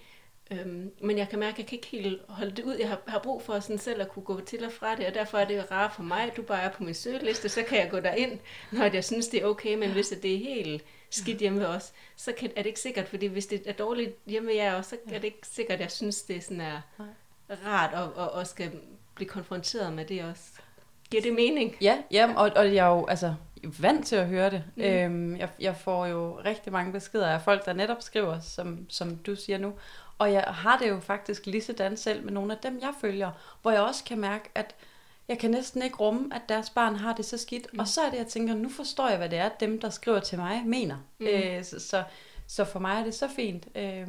[0.51, 2.75] Øhm, men jeg kan mærke, at jeg kan ikke helt holde det ud.
[2.75, 5.13] Jeg har, har brug for sådan selv at kunne gå til og fra det, og
[5.13, 7.63] derfor er det jo rart for mig, at du bare er på min søgeliste, så
[7.63, 8.39] kan jeg gå derind,
[8.71, 11.93] når jeg synes, det er okay, men hvis det er helt skidt hjemme ved os,
[12.15, 14.89] så kan, er det ikke sikkert, fordi hvis det er dårligt hjemme ved jer også,
[14.89, 16.81] så er det ikke sikkert, at jeg synes, det sådan er
[17.65, 18.71] rart at, og, og skal
[19.15, 20.43] blive konfronteret med det også.
[21.11, 21.75] Giver det mening?
[21.81, 23.33] Ja, ja og, og jeg er jo altså,
[23.79, 24.63] vant til at høre det.
[24.75, 24.83] Mm.
[24.83, 29.15] Øhm, jeg, jeg får jo rigtig mange beskeder af folk, der netop skriver, som, som
[29.15, 29.73] du siger nu.
[30.21, 33.31] Og jeg har det jo faktisk lige sådan selv med nogle af dem, jeg følger,
[33.61, 34.75] hvor jeg også kan mærke, at
[35.27, 37.73] jeg kan næsten ikke rumme, at deres barn har det så skidt.
[37.73, 37.79] Mm.
[37.79, 40.19] Og så er det, jeg tænker, nu forstår jeg, hvad det er, dem, der skriver
[40.19, 40.97] til mig, mener.
[41.19, 41.25] Mm.
[41.25, 42.03] Øh, så, så,
[42.47, 43.67] så for mig er det så fint.
[43.75, 44.07] Øh,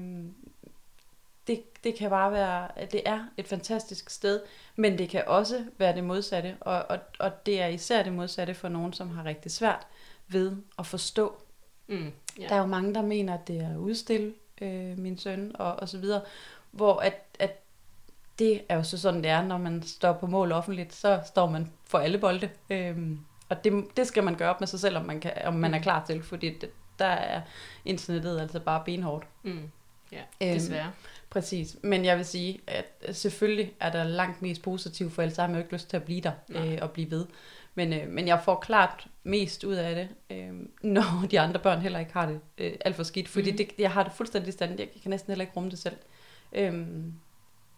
[1.46, 4.40] det, det kan bare være, det er et fantastisk sted,
[4.76, 8.54] men det kan også være det modsatte, og, og, og det er især det modsatte
[8.54, 9.86] for nogen, som har rigtig svært
[10.28, 11.42] ved at forstå.
[11.86, 12.48] Mm, yeah.
[12.48, 15.88] Der er jo mange, der mener, at det er udstille øh, min søn, og, og
[15.88, 16.20] så videre,
[16.70, 17.62] hvor at, at
[18.38, 21.50] det er jo så sådan, det er, når man står på mål offentligt, så står
[21.50, 22.50] man for alle bolde.
[22.70, 25.54] Øhm, og det, det skal man gøre op med sig selv, om man, kan, om
[25.54, 25.82] man er mm.
[25.82, 27.40] klar til, fordi det, der er
[27.84, 29.26] internettet altså bare benhårdt.
[29.42, 29.70] Mm.
[30.12, 30.92] Ja, øhm, desværre.
[31.30, 31.76] Præcis.
[31.82, 35.56] Men jeg vil sige, at selvfølgelig er der langt mest positivt, for ellers har man
[35.56, 37.26] jo ikke lyst til at blive der øh, og blive ved.
[37.74, 41.80] Men, øh, men jeg får klart mest ud af det, øh, når de andre børn
[41.80, 43.28] heller ikke har det øh, alt for skidt.
[43.28, 43.56] Fordi mm.
[43.56, 44.78] det, jeg har det fuldstændig stand.
[44.78, 45.96] Jeg kan næsten heller ikke rumme det selv.
[46.52, 46.86] Øh,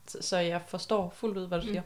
[0.07, 1.71] så, så jeg forstår fuldt ud, hvad du mm.
[1.71, 1.83] siger.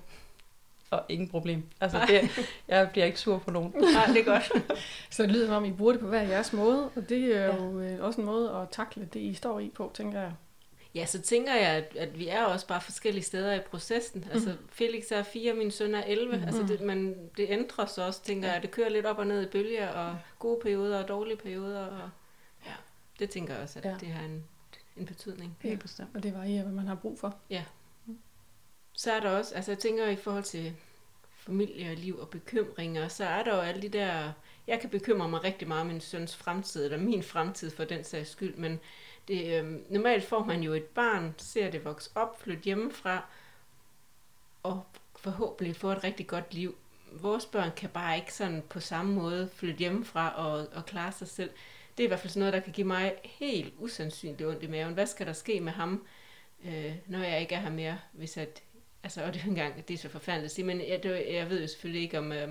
[0.90, 1.62] Og ingen problem.
[1.80, 2.30] Altså, det,
[2.68, 3.74] jeg bliver ikke sur på nogen.
[3.94, 4.52] Nej, det er godt.
[5.10, 7.46] så det lyder som om, I bruger det på hver jeres måde, og det er
[7.46, 7.56] ja.
[7.56, 10.32] jo øh, også en måde at takle det, I står i på, tænker jeg.
[10.98, 14.20] Ja, så tænker jeg, at, at vi er også bare forskellige steder i processen.
[14.20, 14.30] Mm.
[14.32, 16.36] Altså, Felix er fire, min søn er 11.
[16.36, 16.42] Mm.
[16.42, 18.54] Altså, det, man, det ændrer sig også, tænker ja.
[18.54, 18.62] jeg.
[18.62, 21.86] Det kører lidt op og ned i bølger, og gode perioder og dårlige perioder.
[21.86, 22.10] Og,
[22.66, 22.72] ja,
[23.18, 23.96] det tænker jeg også, at ja.
[24.00, 24.44] det har en,
[24.96, 25.56] en betydning.
[25.60, 26.16] Helt bestemt.
[26.16, 27.36] Og det varierer, hvad man har brug for.
[27.50, 27.64] Ja.
[28.92, 30.74] Så er der også, altså jeg tænker i forhold til
[31.36, 34.32] familieliv og bekymringer, så er der jo alle de der...
[34.66, 38.04] Jeg kan bekymre mig rigtig meget om min søns fremtid, eller min fremtid for den
[38.04, 38.80] sags skyld, men
[39.28, 43.24] det, øh, normalt får man jo et barn, ser det vokse op, flytte hjemmefra,
[44.62, 44.82] og
[45.16, 46.76] forhåbentlig få et rigtig godt liv.
[47.12, 51.28] Vores børn kan bare ikke sådan på samme måde flytte hjemmefra og, og klare sig
[51.28, 51.50] selv.
[51.96, 54.66] Det er i hvert fald sådan noget, der kan give mig helt usandsynligt ondt i
[54.66, 54.94] maven.
[54.94, 56.06] Hvad skal der ske med ham,
[56.64, 58.62] øh, når jeg ikke er her mere, hvis at,
[59.02, 61.26] altså, og det er jo engang, det er så forfærdeligt at sige, men jeg, det,
[61.30, 62.48] jeg ved jo selvfølgelig ikke, om, øh,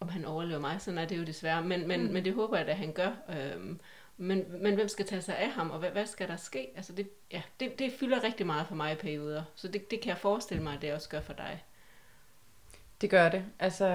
[0.00, 2.12] om han overlever mig, sådan er det jo desværre, men, men, mm.
[2.12, 3.10] men det håber jeg, at han gør.
[3.28, 3.76] Øh,
[4.20, 6.68] men, men hvem skal tage sig af ham, og hvad, hvad skal der ske?
[6.76, 10.00] Altså det, ja, det, det fylder rigtig meget for mig i perioder, så det, det
[10.00, 11.64] kan jeg forestille mig, at det også gør for dig.
[13.00, 13.44] Det gør det.
[13.58, 13.86] Altså,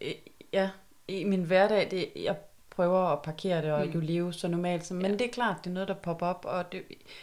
[0.00, 0.12] øh,
[0.52, 0.70] ja,
[1.08, 2.36] i min hverdag, det, jeg
[2.70, 3.92] prøver at parkere det og mm.
[3.92, 5.12] jo leve så normalt som, men ja.
[5.12, 6.82] det er klart, det er noget, der popper op, og det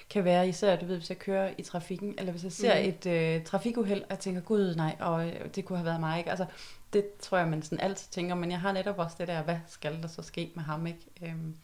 [0.10, 2.90] kan være især, du ved, hvis jeg kører i trafikken, eller hvis jeg ser mm.
[2.90, 6.18] et øh, trafikuheld, og jeg tænker, gud nej, og øh, det kunne have været mig,
[6.18, 6.30] ikke?
[6.30, 6.46] Altså,
[6.94, 9.58] det tror jeg, man sådan altid tænker, men jeg har netop også det der, hvad
[9.68, 11.00] skal der så ske med ham, ikke?
[11.22, 11.56] Øhm,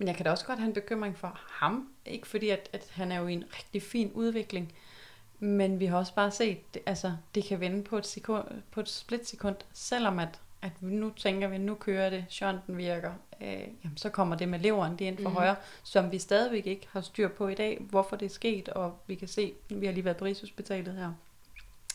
[0.00, 1.88] men jeg kan da også godt have en bekymring for ham.
[2.06, 4.72] Ikke fordi, at, at han er jo i en rigtig fin udvikling.
[5.38, 8.88] Men vi har også bare set, altså, det kan vende på et, sekund, på et
[8.88, 9.56] splitsekund.
[9.72, 13.12] Selvom at, at nu tænker vi, nu kører det, shunten virker.
[13.40, 13.48] Øh,
[13.84, 15.34] jamen, så kommer det med leveren, det er ind for mm.
[15.34, 18.68] højre, som vi stadigvæk ikke har styr på i dag, hvorfor det er sket.
[18.68, 21.12] Og vi kan se, vi har lige været på Rigshospitalet her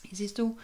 [0.03, 0.57] i sidste uge,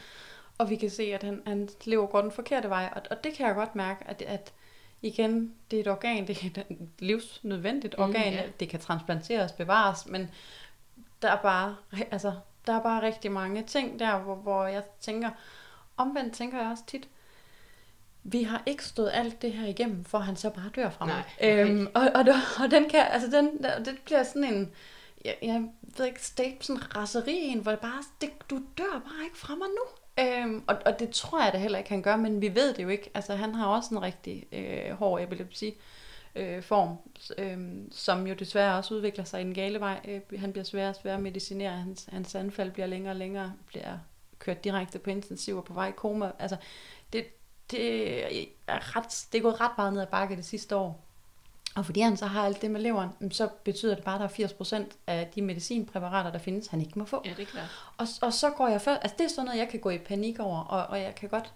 [0.57, 2.89] og vi kan se, at han, han lever godt den forkerte vej.
[2.95, 4.53] Og, og det kan jeg godt mærke, at, at
[5.01, 8.43] igen, det er et organ, det er et livsnødvendigt mm, organ, ja.
[8.59, 10.31] det kan transplanteres, bevares, men
[11.21, 11.75] der er bare,
[12.11, 12.33] altså,
[12.67, 15.29] der er bare rigtig mange ting der, hvor, hvor jeg tænker,
[15.97, 17.07] omvendt tænker jeg også tit,
[18.23, 21.23] vi har ikke stået alt det her igennem, for han så bare dør fra mig.
[21.41, 22.25] Nej, øhm, og, og,
[22.63, 24.71] og, den kan, altså den, det bliver sådan en,
[25.25, 29.23] jeg, jeg ved ikke, state sådan raseri en, hvor det bare, det, du dør bare
[29.23, 30.00] ikke fra mig nu.
[30.19, 32.83] Øhm, og, og det tror jeg da heller ikke, han gør, men vi ved det
[32.83, 33.11] jo ikke.
[33.13, 35.77] Altså, han har også en rigtig øh, hård epilepsi
[36.35, 36.97] øh, form,
[37.37, 39.99] øh, som jo desværre også udvikler sig i en gale vej.
[40.07, 43.53] Øh, han bliver sværere og sværere at medicinere, hans, hans anfald bliver længere og længere,
[43.67, 43.97] bliver
[44.39, 46.31] kørt direkte på intensiv og på vej i koma.
[46.39, 46.57] Altså,
[47.13, 47.25] det,
[47.71, 48.25] det,
[48.67, 51.10] er ret, det er gået ret meget ned ad bakke det sidste år.
[51.75, 54.43] Og fordi han så har alt det med leveren, så betyder det bare, at der
[54.45, 57.21] er 80% af de medicinpræparater, der findes, han ikke må få.
[57.25, 57.69] Ja, det er klart.
[57.97, 59.97] Og, og så går jeg først, altså det er sådan noget, jeg kan gå i
[59.97, 61.53] panik over, og, og jeg kan godt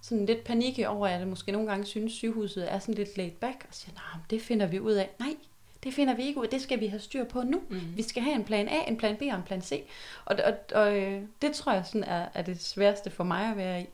[0.00, 3.30] sådan lidt panikke over, at jeg måske nogle gange synes, sygehuset er sådan lidt laid
[3.30, 5.10] back, og siger, nej, det finder vi ud af.
[5.18, 5.36] Nej,
[5.84, 7.62] det finder vi ikke ud af, det skal vi have styr på nu.
[7.68, 7.80] Mm.
[7.96, 9.84] Vi skal have en plan A, en plan B og en plan C.
[10.24, 13.56] Og, og, og øh, det tror jeg sådan er, er det sværeste for mig at
[13.56, 13.86] være i.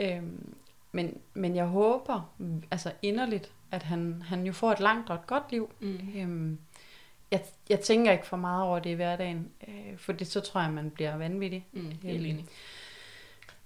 [0.00, 0.54] Øhm,
[0.92, 2.32] men, men jeg håber
[2.70, 5.70] altså inderligt, at han, han jo får et langt og et godt liv.
[5.80, 5.98] Mm.
[6.16, 6.58] Øhm,
[7.30, 10.60] jeg, jeg tænker ikke for meget over det i hverdagen, øh, for det, så tror
[10.60, 11.66] jeg, man bliver vanvittig.
[11.72, 12.46] Mm, helt øhm, enig.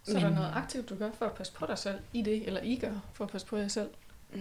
[0.02, 2.22] Så Men, er der noget aktivt, du gør for at passe på dig selv i
[2.22, 3.90] det, eller I gør for at passe på jer selv?
[4.32, 4.40] Mm,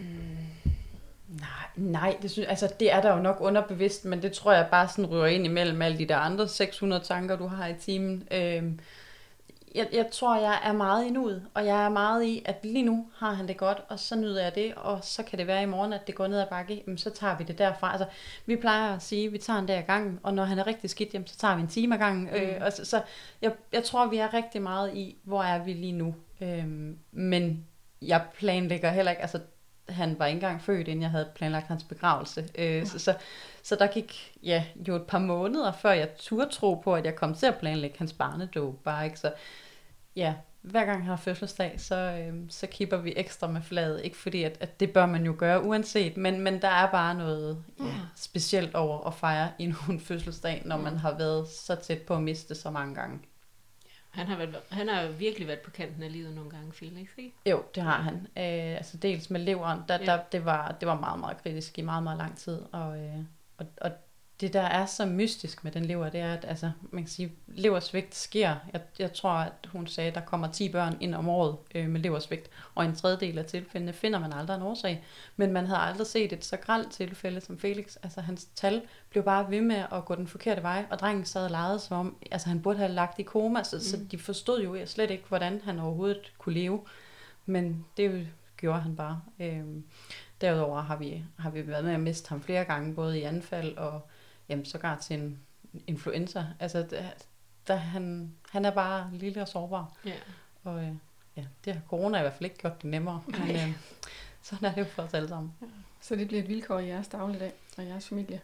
[1.28, 4.68] nej, nej det, synes, altså, det er der jo nok underbevidst, men det tror jeg
[4.72, 8.28] bare sådan ryger ind imellem alle de der andre 600 tanker, du har i timen.
[8.32, 8.80] Øhm,
[9.76, 12.84] jeg, jeg tror, jeg er meget i nuet, og jeg er meget i, at lige
[12.84, 15.64] nu har han det godt, og så nyder jeg det, og så kan det være
[15.64, 17.92] i morgen, at det går ned ad bakke, jamen, så tager vi det derfra.
[17.92, 18.08] Altså,
[18.46, 20.68] vi plejer at sige, at vi tager en dag ad gangen, og når han er
[20.68, 22.24] rigtig skidt, jamen, så tager vi en time ad gangen.
[22.24, 22.36] Mm.
[22.36, 23.02] Øh, og så, så
[23.42, 26.16] jeg, jeg tror, vi er rigtig meget i, hvor er vi lige nu.
[26.42, 26.66] Øh,
[27.12, 27.68] men
[28.02, 29.40] jeg planlægger heller ikke, altså
[29.90, 32.48] han var ikke engang født, inden jeg havde planlagt hans begravelse.
[32.58, 33.16] Øh, så, så,
[33.64, 37.16] så der gik ja, jo et par måneder, før jeg turde tro på, at jeg
[37.16, 38.84] kom til at planlægge hans barnedåb.
[38.84, 39.20] Bare, ikke?
[39.20, 39.34] Så
[40.16, 44.02] ja, hver gang han har fødselsdag, så, øh, så kipper vi ekstra med flaget.
[44.04, 47.16] Ikke fordi, at, at det bør man jo gøre uanset, men, men der er bare
[47.16, 47.90] noget ja, mm.
[48.16, 49.76] specielt over at fejre en
[50.08, 53.20] fødselsdag, når man har været så tæt på at miste så mange gange.
[54.10, 57.36] Han har, været, han har virkelig været på kanten af livet nogle gange, Felix, ikke?
[57.46, 58.16] Jo, det har han.
[58.16, 60.06] Øh, altså dels med leveren, der, ja.
[60.06, 62.62] der, det, var, det var meget, meget kritisk i meget, meget lang tid.
[62.72, 63.20] Og, øh,
[63.58, 63.92] og, og
[64.42, 67.32] det, der er så mystisk med den lever, det er, at altså, man kan sige,
[67.48, 68.56] leversvigt sker.
[68.74, 71.90] Jeg, jeg tror, at hun sagde, at der kommer 10 børn ind om året øh,
[71.90, 75.04] med leversvigt, og en tredjedel af tilfældene finder man aldrig en årsag.
[75.36, 77.96] Men man havde aldrig set et så gralt tilfælde som Felix.
[78.04, 81.44] Altså, hans tal blev bare ved med at gå den forkerte vej, og drengen sad
[81.44, 83.82] og legede som om, altså han burde have lagt i koma, så, mm.
[83.82, 86.82] så de forstod jo slet ikke, hvordan han overhovedet kunne leve.
[87.46, 89.22] Men det gjorde han bare.
[89.40, 89.64] Øh,
[90.42, 93.78] derudover har vi, har vi været med at miste ham flere gange, både i anfald
[93.78, 94.02] og
[94.50, 95.40] jamen sågar til en
[95.88, 96.46] influenza.
[96.60, 97.04] Altså, der,
[97.68, 99.98] der han, han er bare lille og sårbar.
[100.06, 100.14] Ja.
[100.64, 100.94] Og øh,
[101.36, 103.22] ja, det har corona i hvert fald ikke gjort det nemmere.
[103.28, 103.74] Men øh,
[104.42, 105.54] sådan er det jo for os alle sammen.
[105.62, 105.68] Ja.
[106.02, 108.42] Så det bliver et vilkår i jeres dagligdag og jeres familie?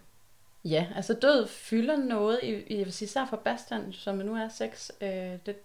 [0.65, 4.50] Ja, altså død fylder noget, i, jeg vil sige, især for Bastian, som nu er
[4.50, 5.10] seks, øh,
[5.46, 5.56] det,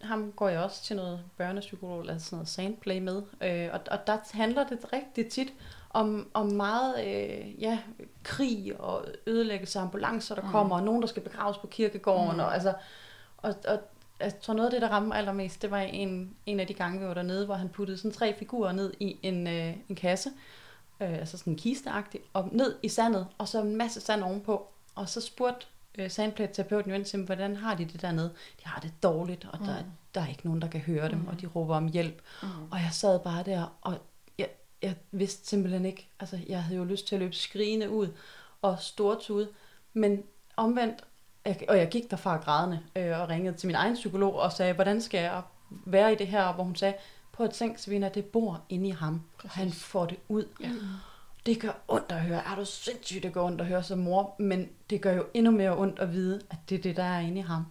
[0.00, 3.22] ham går jeg også til noget børnepsykolog, eller sådan noget sandplay med.
[3.40, 5.52] Øh, og, og der handler det rigtig tit
[5.90, 7.78] om, om meget øh, ja,
[8.22, 10.50] krig og ødelæggelse af ambulancer, der mm.
[10.50, 12.36] kommer, og nogen, der skal begraves på kirkegården.
[12.36, 12.40] Mm.
[12.40, 12.74] Og, altså,
[13.36, 13.78] og, og
[14.20, 16.74] jeg tror noget af det, der ramte mig allermest, det var en, en af de
[16.74, 19.96] gange, vi var dernede, hvor han puttede sådan tre figurer ned i en, øh, en
[19.96, 20.30] kasse,
[21.00, 24.68] øh, altså sådan kisteagtigt, og ned i sandet, og så en masse sand ovenpå.
[24.94, 25.66] Og så spurgte
[25.98, 28.30] øh, sandplætterapeuten jo ind til, hvordan har de det dernede?
[28.62, 29.66] De har det dårligt, og mm.
[29.66, 29.74] der,
[30.14, 31.28] der er ikke nogen, der kan høre dem, mm.
[31.28, 32.22] og de råber om hjælp.
[32.42, 32.48] Mm.
[32.70, 33.98] Og jeg sad bare der, og
[34.82, 38.08] jeg, vidste simpelthen ikke, altså jeg havde jo lyst til at løbe skrigende ud
[38.62, 39.48] og stortude,
[39.92, 40.22] men
[40.56, 41.04] omvendt,
[41.44, 44.72] jeg, og jeg gik derfra grædende øh, og ringede til min egen psykolog og sagde,
[44.72, 46.52] hvordan skal jeg være i det her?
[46.52, 46.94] Hvor hun sagde,
[47.32, 49.22] på et tænk, Savina, det bor inde i ham.
[49.38, 49.56] Præcis.
[49.56, 50.44] Han får det ud.
[50.60, 50.70] Ja.
[51.46, 52.42] Det gør ondt at høre.
[52.52, 55.50] Er du sindssygt, det gør ondt at høre som mor, men det gør jo endnu
[55.50, 57.64] mere ondt at vide, at det er det, der er inde i ham.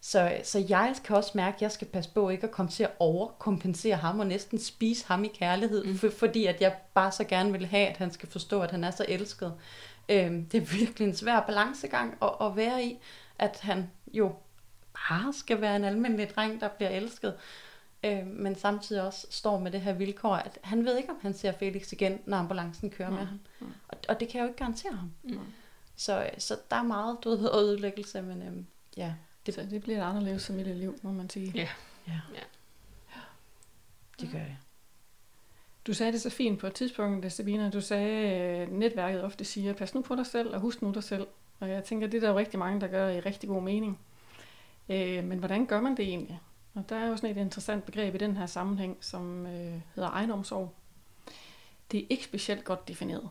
[0.00, 2.82] Så, så jeg kan også mærke, at jeg skal passe på ikke at komme til
[2.82, 5.98] at overkompensere ham og næsten spise ham i kærlighed, mm.
[5.98, 8.84] for, fordi at jeg bare så gerne vil have, at han skal forstå, at han
[8.84, 9.54] er så elsket.
[10.08, 12.98] Øhm, det er virkelig en svær balancegang at, at være i,
[13.38, 14.34] at han jo
[15.08, 17.34] bare skal være en almindelig dreng, der bliver elsket,
[18.04, 21.34] øh, men samtidig også står med det her vilkår, at han ved ikke, om han
[21.34, 23.16] ser Felix igen, når ambulancen kører mm.
[23.16, 23.40] med ham.
[23.60, 23.66] Mm.
[23.88, 25.12] Og, og det kan jeg jo ikke garantere ham.
[25.22, 25.38] Mm.
[25.96, 28.64] Så, så der er meget død og ødelæggelse, men øh,
[28.96, 29.12] ja.
[29.48, 31.52] Det, så det bliver et anderledes familieliv, må man sige.
[31.54, 31.68] Ja.
[32.08, 32.20] ja.
[32.34, 32.40] ja.
[34.20, 34.56] Det gør det.
[35.86, 37.70] Du sagde det så fint på et tidspunkt, Sabina.
[37.70, 41.04] Du sagde, at netværket ofte siger, pas nu på dig selv, og husk nu dig
[41.04, 41.26] selv.
[41.60, 43.98] Og jeg tænker, det er der jo rigtig mange, der gør i rigtig god mening.
[44.88, 46.40] Øh, men hvordan gør man det egentlig?
[46.74, 50.10] Og der er jo sådan et interessant begreb i den her sammenhæng, som øh, hedder
[50.10, 50.74] egenomsorg.
[51.92, 53.28] Det er ikke specielt godt defineret,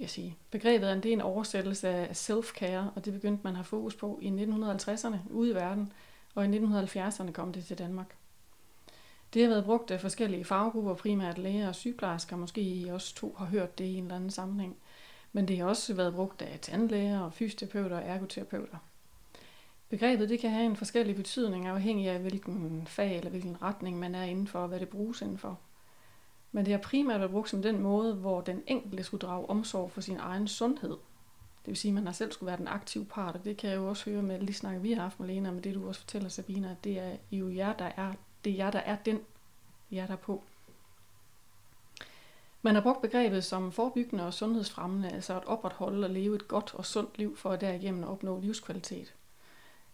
[0.00, 0.36] jeg sige.
[0.50, 3.64] Begrebet er en, det er en oversættelse af self-care, og det begyndte man at have
[3.64, 5.92] fokus på i 1950'erne ude i verden,
[6.34, 8.16] og i 1970'erne kom det til Danmark.
[9.34, 12.36] Det har været brugt af forskellige faggrupper, primært læger og sygeplejersker.
[12.36, 14.76] Måske I også to har hørt det i en eller anden sammenhæng.
[15.32, 18.78] Men det har også været brugt af tandlæger og fysioterapeuter og ergoterapeuter.
[19.88, 24.14] Begrebet det kan have en forskellig betydning afhængig af hvilken fag eller hvilken retning man
[24.14, 25.58] er inden for, og hvad det bruges indenfor.
[26.54, 29.90] Men det har primært været brugt som den måde, hvor den enkelte skulle drage omsorg
[29.90, 30.90] for sin egen sundhed.
[30.90, 33.70] Det vil sige, at man har selv skulle være den aktive part, og det kan
[33.70, 35.74] jeg jo også høre med alle de snakker, vi har haft med Lena, med det
[35.74, 38.12] du også fortæller, Sabina, at det er jo jer, der er,
[38.44, 39.20] det er jer, der er den,
[39.90, 40.42] jer der på.
[42.62, 46.74] Man har brugt begrebet som forebyggende og sundhedsfremmende, altså at opretholde og leve et godt
[46.74, 49.14] og sundt liv for at derigennem opnå livskvalitet.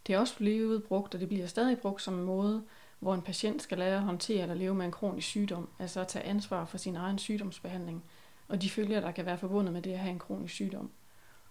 [0.06, 2.62] Det er også blevet brugt, og det bliver stadig brugt som en måde,
[3.00, 6.08] hvor en patient skal lære at håndtere eller leve med en kronisk sygdom, altså at
[6.08, 8.04] tage ansvar for sin egen sygdomsbehandling,
[8.48, 10.90] og de følger, der kan være forbundet med det at have en kronisk sygdom.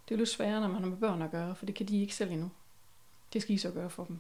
[0.08, 2.02] Det er lidt sværere, når man har med børn at gøre, for det kan de
[2.02, 2.52] ikke selv endnu.
[3.34, 4.20] Det skal I så gøre for dem.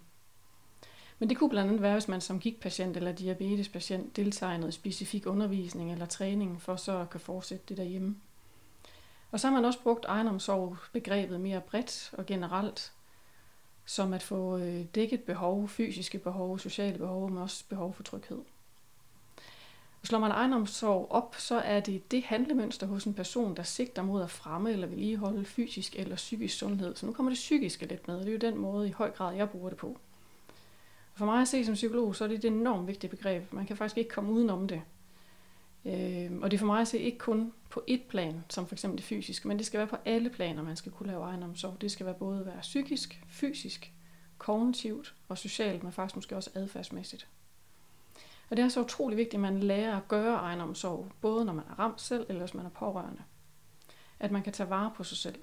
[1.19, 4.73] Men det kunne blandt andet være, hvis man som gigtpatient eller diabetespatient deltager i noget
[4.73, 8.15] specifik undervisning eller træning, for så at kan fortsætte det derhjemme.
[9.31, 12.93] Og så har man også brugt egenomsorg begrebet mere bredt og generelt,
[13.89, 18.39] som at få øh, dækket behov, fysiske behov, sociale behov, men også behov for tryghed.
[20.03, 24.23] Slår man egenomsorg op, så er det det handlemønster hos en person, der sigter mod
[24.23, 26.95] at fremme eller vedligeholde fysisk eller psykisk sundhed.
[26.95, 28.19] Så nu kommer det psykiske lidt med.
[28.19, 29.97] Det er jo den måde i høj grad, jeg bruger det på.
[31.13, 33.53] For mig at se som psykolog, så er det et enormt vigtigt begreb.
[33.53, 34.81] Man kan faktisk ikke komme udenom det.
[35.85, 38.75] Øh, og det er for mig at se ikke kun på et plan, som for
[38.75, 41.81] eksempel det fysiske, men det skal være på alle planer, man skal kunne lave egenomsorg.
[41.81, 43.93] Det skal være både være psykisk, fysisk,
[44.37, 47.27] kognitivt og socialt, men faktisk måske også adfærdsmæssigt.
[48.49, 51.65] Og det er så utrolig vigtigt, at man lærer at gøre egenomsorg, både når man
[51.69, 53.21] er ramt selv, eller hvis man er pårørende.
[54.19, 55.41] At man kan tage vare på sig selv.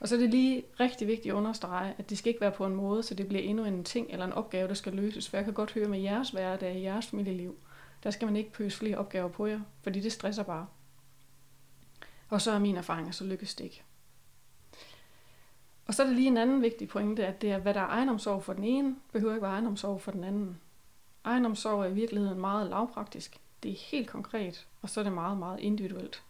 [0.00, 2.66] Og så er det lige rigtig vigtigt at understrege, at det skal ikke være på
[2.66, 5.28] en måde, så det bliver endnu en ting eller en opgave, der skal løses.
[5.28, 7.56] For jeg kan godt høre med jeres hverdag, jeres familieliv,
[8.02, 10.66] der skal man ikke pøse flere opgaver på jer, fordi det stresser bare.
[12.28, 13.82] Og så er min erfaring, at så lykkes det ikke.
[15.86, 17.88] Og så er der lige en anden vigtig pointe, at det er, hvad der er
[17.88, 20.60] egenomsorg for den ene, behøver ikke være egenomsorg for den anden.
[21.24, 23.40] Egenomsorg er i virkeligheden meget lavpraktisk.
[23.62, 26.22] Det er helt konkret, og så er det meget, meget individuelt.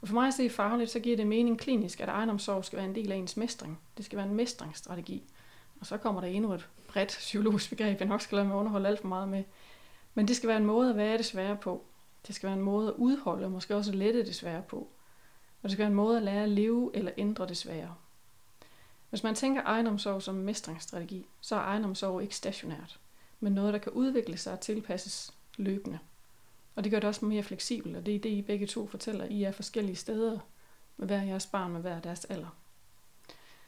[0.00, 2.86] Og for mig at se fagligt, så giver det mening klinisk, at egenomsorg skal være
[2.86, 3.80] en del af ens mestring.
[3.96, 5.24] Det skal være en mestringsstrategi.
[5.80, 8.88] Og så kommer der endnu et bredt psykologisk begreb, jeg nok skal lade mig underholde
[8.88, 9.44] alt for meget med.
[10.14, 11.84] Men det skal være en måde at være det svære på.
[12.26, 14.76] Det skal være en måde at udholde, og måske også lette det svære på.
[15.62, 17.94] Og det skal være en måde at lære at leve eller ændre det svære.
[19.10, 23.00] Hvis man tænker ejendomsorg som mestringsstrategi, så er ejendomsorg ikke stationært,
[23.40, 25.98] men noget, der kan udvikle sig og tilpasses løbende.
[26.74, 29.24] Og det gør det også mere fleksibelt, og det er det, I begge to fortæller.
[29.24, 30.38] I er forskellige steder
[30.96, 32.56] med hver jeres barn med hver deres alder.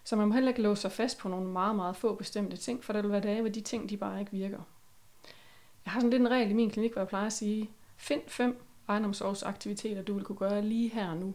[0.05, 2.85] Så man må heller ikke låse sig fast på nogle meget, meget få bestemte ting,
[2.85, 4.61] for der vil være dage, hvor de ting, de bare ikke virker.
[5.87, 8.23] Jeg har sådan lidt en regel i min klinik, hvor jeg plejer at sige, find
[8.27, 11.35] fem ejendomsårsaktiviteter, du vil kunne gøre lige her og nu,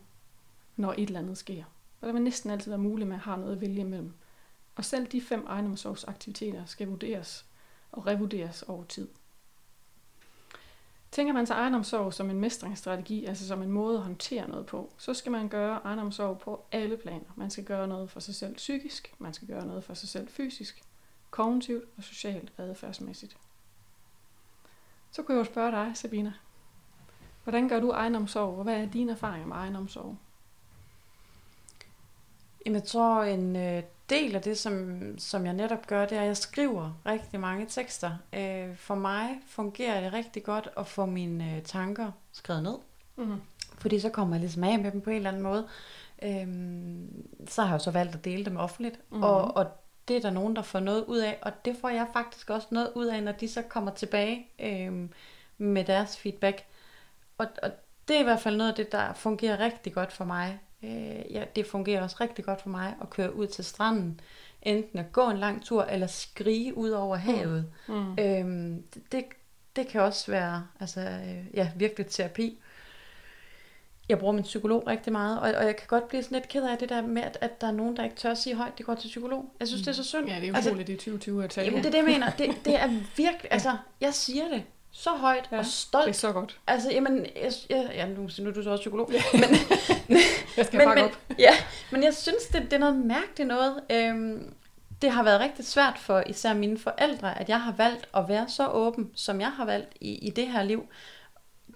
[0.75, 1.63] når et eller andet sker.
[2.01, 4.13] Og der vil næsten altid være muligt at at have noget at vælge imellem.
[4.75, 7.45] Og selv de fem ejendomsårsaktiviteter skal vurderes
[7.91, 9.07] og revurderes over tid.
[11.11, 14.93] Tænker man sig ejendomssorg som en mestringsstrategi, altså som en måde at håndtere noget på,
[14.97, 17.33] så skal man gøre ejendomssorg på alle planer.
[17.35, 20.27] Man skal gøre noget for sig selv psykisk, man skal gøre noget for sig selv
[20.27, 20.81] fysisk,
[21.29, 23.37] kognitivt og socialt adfærdsmæssigt.
[25.11, 26.33] Så kunne jeg jo spørge dig, Sabina.
[27.43, 30.17] Hvordan gør du ejendomssorg, og hvad er dine erfaringer med ejendomssorg?
[32.65, 36.21] Jamen, jeg tror, en øh, del af det, som, som jeg netop gør, det er,
[36.21, 38.11] at jeg skriver rigtig mange tekster.
[38.33, 42.77] Øh, for mig fungerer det rigtig godt at få mine øh, tanker skrevet ned.
[43.15, 43.41] Mm-hmm.
[43.77, 45.67] Fordi så kommer jeg ligesom af med dem på en eller anden måde.
[46.23, 48.99] Øhm, så har jeg jo så valgt at dele dem offentligt.
[49.11, 49.23] Mhm.
[49.23, 49.67] Og, og
[50.11, 51.39] det er der nogen, der får noget ud af.
[51.41, 55.09] Og det får jeg faktisk også noget ud af, når de så kommer tilbage øhm,
[55.57, 56.63] med deres feedback.
[57.37, 57.71] Og, og
[58.07, 60.59] det er i hvert fald noget af det, der fungerer rigtig godt for mig.
[60.83, 64.19] Øh, ja, det fungerer også rigtig godt for mig at køre ud til stranden.
[64.61, 67.65] Enten at gå en lang tur, eller skrige ud over havet.
[67.87, 68.15] Mm.
[68.93, 69.25] Det- det,
[69.75, 72.59] det kan også være altså, øh, ja, virkelig terapi.
[74.11, 76.63] Jeg bruger min psykolog rigtig meget, og, og jeg kan godt blive sådan lidt ked
[76.63, 78.77] af det der med, at, at der er nogen, der ikke tør at sige højt,
[78.77, 79.45] de går til psykolog.
[79.59, 80.27] Jeg synes, det er så synd.
[80.27, 81.65] Ja, det er altså, utroligt, det er 2020 at tale.
[81.65, 82.31] jamen, det er det, jeg mener.
[82.31, 86.15] Det, det er virkelig, altså, jeg siger det så højt Ja, og det er stolt.
[86.15, 86.59] så godt.
[86.67, 89.11] Altså, jamen, jeg, jeg, ja, nu, nu er du så også psykolog.
[90.57, 91.17] Jeg skal men, men, op.
[91.39, 91.53] ja,
[91.91, 93.79] men jeg synes, det, det er noget mærkeligt noget.
[93.91, 94.53] Øhm,
[95.01, 98.49] det har været rigtig svært for især mine forældre, at jeg har valgt at være
[98.49, 100.87] så åben, som jeg har valgt i, i det her liv.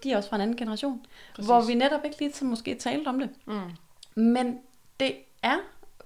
[0.04, 1.46] De er også fra en anden generation, Præcis.
[1.50, 3.30] Hvor vi netop ikke lige så måske talte om det.
[3.46, 3.72] Mm.
[4.24, 4.60] Men
[5.00, 5.58] det er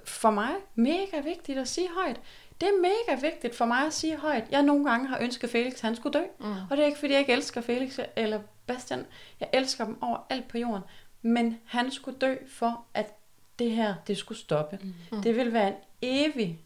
[0.06, 2.22] for mig mega vigtigt at sige højt.
[2.62, 4.44] Det er mega vigtigt for mig at sige højt.
[4.52, 6.24] Jeg nogle gange har ønsket, at Felix han skulle dø.
[6.40, 6.54] Mm.
[6.70, 9.06] Og det er ikke, fordi jeg ikke elsker Felix eller Bastian.
[9.40, 10.84] Jeg elsker dem over alt på jorden.
[11.22, 13.14] Men han skulle dø for, at
[13.60, 14.80] det her, det skulle stoppe.
[15.12, 15.22] Mm.
[15.22, 16.60] Det vil være en evig,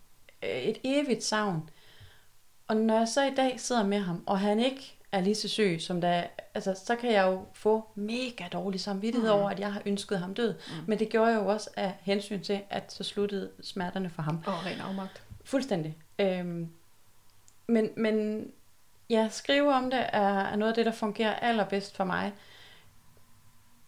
[0.43, 1.69] øh, et evigt savn.
[2.67, 5.47] Og når jeg så i dag sidder med ham, og han ikke er lige så
[5.47, 9.35] syg, som der altså, så kan jeg jo få mega dårlig samvittighed Mm.
[9.39, 10.53] over, at jeg har ønsket ham død.
[10.53, 10.83] Mm.
[10.87, 14.43] Men det gjorde jeg jo også af hensyn til, at så sluttede smerterne for ham.
[14.45, 15.23] Og ren afmagt.
[15.45, 15.97] Fuldstændig.
[16.19, 16.69] Øhm,
[17.67, 18.45] men, men
[19.09, 22.33] ja, skrive om det er, er noget af det, der fungerer allerbedst for mig.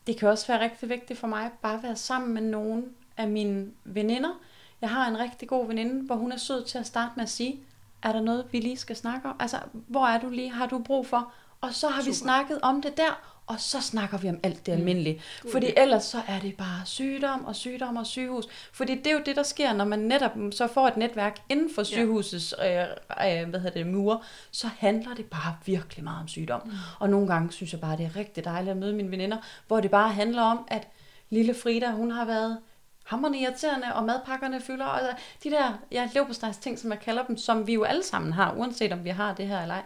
[0.08, 2.86] Det kan også være rigtig vigtigt for mig bare at være sammen med nogen
[3.18, 4.40] af mine veninder.
[4.82, 7.30] Jeg har en rigtig god veninde, hvor hun er sød til at starte med at
[7.30, 7.60] sige,
[8.06, 9.36] er der noget, vi lige skal snakke om?
[9.40, 10.52] Altså, hvor er du lige?
[10.52, 11.32] Har du brug for?
[11.62, 12.12] Og så har Super.
[12.12, 14.80] vi snakket om det der, og så snakker vi om alt det Mm.
[14.80, 15.22] almindelige.
[15.42, 18.46] God Fordi ellers så er det bare sygdom og sygdom og sygehus.
[18.74, 21.70] Fordi det er jo det, der sker, når man netop så får et netværk inden
[21.76, 24.20] for sygehusets øh, øh, hvad hedder det, mure,
[24.52, 26.62] så handler det bare virkelig meget om sygdom.
[26.66, 26.72] Mm.
[27.00, 29.38] Og nogle gange synes jeg bare, det er rigtig dejligt at møde mine veninder,
[29.68, 30.88] hvor det bare handler om, at
[31.30, 32.58] lille Frida, hun har været
[33.06, 35.02] hammerende irriterende, og madpakkerne fylder, og
[35.44, 38.54] de der ja, leverpostejs ting, som jeg kalder dem, som vi jo alle sammen har,
[38.54, 39.84] uanset om vi har det her eller ej.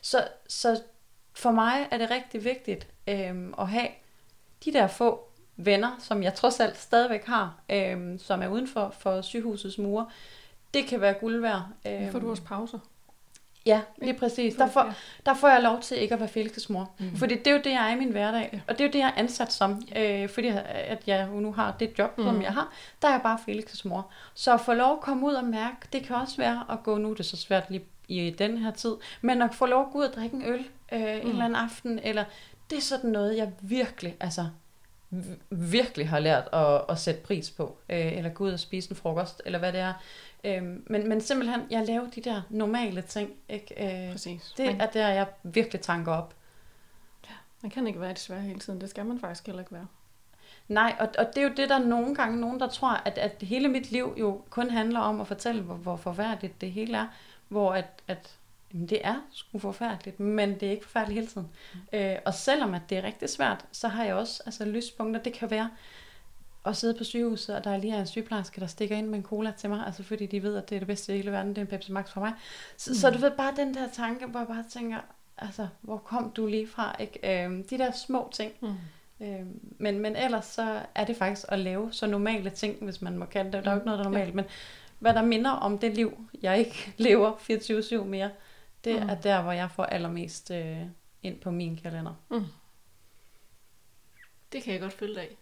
[0.00, 0.82] Så, så
[1.34, 3.88] for mig er det rigtig vigtigt øhm, at have
[4.64, 8.94] de der få venner, som jeg trods alt stadigvæk har, øhm, som er uden for,
[8.98, 10.10] for sygehusets mure.
[10.74, 11.62] Det kan være guld værd.
[11.86, 12.78] Øhm, Får du også pauser?
[13.66, 14.54] Ja, lige præcis.
[14.54, 14.94] Der får,
[15.26, 16.90] der får jeg lov til ikke at være Felix' mor.
[16.98, 17.16] Mm.
[17.16, 18.50] Fordi det er jo det, jeg er i min hverdag.
[18.52, 18.60] Ja.
[18.68, 19.82] Og det er jo det, jeg er ansat som.
[19.96, 22.24] Øh, fordi at jeg nu har det job, mm.
[22.24, 22.42] som Mm.
[22.42, 22.72] jeg har.
[23.02, 24.06] Der er jeg bare Felix' mor.
[24.34, 26.96] Så at få lov at komme ud og mærke, det kan også være at gå,
[26.98, 29.92] nu er det så svært lige i den her tid, men at få lov at
[29.92, 31.06] gå ud og drikke en øl øh, mm.
[31.06, 32.24] en eller anden aften, eller
[32.70, 34.46] det er sådan noget, jeg virkelig, altså
[35.50, 38.96] virkelig har lært at, at sætte pris på, øh, eller gå ud og spise en
[38.96, 39.92] frokost, eller hvad det er.
[40.44, 44.04] Øhm, men, men simpelthen, jeg laver de der normale ting, ikke?
[44.06, 44.54] Øh, Præcis.
[44.56, 46.34] det er der, jeg virkelig tanker op.
[47.62, 48.80] man kan ikke være desværre hele tiden.
[48.80, 49.86] Det skal man faktisk heller ikke være.
[50.68, 53.18] Nej, og, og det er jo det, der er nogle gange nogen, der tror, at,
[53.18, 56.96] at hele mit liv jo kun handler om at fortælle, hvor, hvor forfærdeligt det hele
[56.96, 57.06] er.
[57.48, 58.38] Hvor at, at
[58.72, 61.48] jamen, det er sgu forfærdeligt, men det er ikke forfærdeligt hele tiden.
[61.74, 61.98] Mm.
[61.98, 65.22] Øh, og selvom at det er rigtig svært, så har jeg også altså, lyspunkter.
[65.22, 65.70] Det kan være
[66.64, 69.24] at sidde på sygehuset, og der lige er en sygeplejerske, der stikker ind med en
[69.24, 71.48] cola til mig, altså fordi de ved, at det er det bedste i hele verden,
[71.50, 72.32] det er en Pepsi Max for mig.
[72.76, 72.94] Så, mm.
[72.94, 74.98] så du ved bare den der tanke, hvor jeg bare tænker,
[75.38, 76.96] altså, hvor kom du lige fra?
[77.00, 77.44] Ikke?
[77.44, 78.74] Øh, de der små ting, Mm.
[79.26, 79.40] Øh,
[79.78, 83.24] men, men ellers så er det faktisk at lave så normale ting, hvis man må
[83.26, 83.64] kalde det.
[83.64, 84.44] Der er jo ikke noget, der er normalt, men
[84.98, 87.32] hvad der minder om det liv, jeg ikke lever
[88.02, 88.30] 24-7 mere,
[88.84, 89.08] det Mm.
[89.08, 90.76] er der, hvor jeg får allermest øh,
[91.22, 92.14] ind på min kalender.
[94.52, 95.36] Det kan jeg godt følge dig af.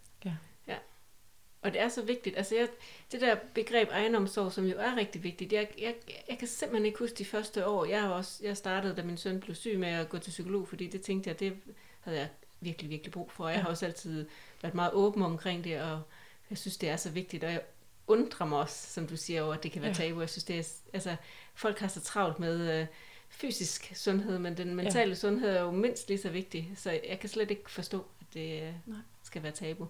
[1.62, 2.36] Og det er så vigtigt.
[2.36, 2.68] Altså jeg,
[3.12, 5.94] det der begreb egenomsorg, som jo er rigtig vigtigt, jeg, jeg,
[6.28, 7.84] jeg kan simpelthen ikke huske de første år.
[7.84, 10.68] Jeg, har også, jeg startede, da min søn blev syg med at gå til psykolog,
[10.68, 11.56] fordi det tænkte jeg, det
[12.00, 12.28] havde jeg
[12.60, 13.48] virkelig, virkelig brug for.
[13.48, 14.26] Jeg har også altid
[14.62, 16.02] været meget åben omkring det, og
[16.50, 17.44] jeg synes, det er så vigtigt.
[17.44, 17.62] Og jeg
[18.06, 20.20] undrer mig også, som du siger, over, at det kan være tabu.
[20.20, 21.16] Jeg synes, det er, altså,
[21.54, 22.86] folk har så travlt med øh,
[23.28, 25.14] fysisk sundhed, men den mentale ja.
[25.14, 26.72] sundhed er jo mindst lige så vigtig.
[26.76, 29.86] Så jeg kan slet ikke forstå, at det øh, skal være tabu.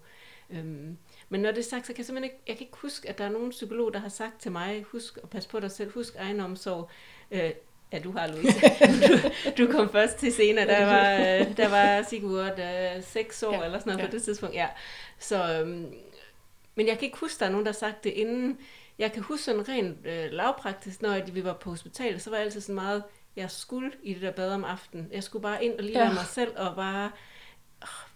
[0.53, 0.97] Øhm,
[1.29, 3.19] men når det er sagt, så kan jeg simpelthen ikke, jeg kan ikke huske, at
[3.19, 5.93] der er nogen psykolog, der har sagt til mig, husk at passe på dig selv,
[5.93, 6.91] husk egenomsorg.
[7.31, 7.51] Øh,
[7.93, 8.61] ja, du har, Louise.
[9.59, 13.55] du, du kom først til scenen, der var, øh, der var Sigurd øh, seks år
[13.55, 14.07] ja, eller sådan noget ja.
[14.07, 14.55] på det tidspunkt.
[14.55, 14.69] Ja.
[15.19, 15.95] Så, øhm,
[16.75, 18.59] men jeg kan ikke huske, der er nogen, der har sagt det inden.
[18.99, 22.47] Jeg kan huske sådan rent øh, lavpraktisk, når vi var på hospitalet, så var jeg
[22.47, 23.03] altid sådan meget,
[23.37, 25.09] jeg skulle i det der bad om aftenen.
[25.13, 26.13] Jeg skulle bare ind og lige ja.
[26.13, 27.11] mig selv og bare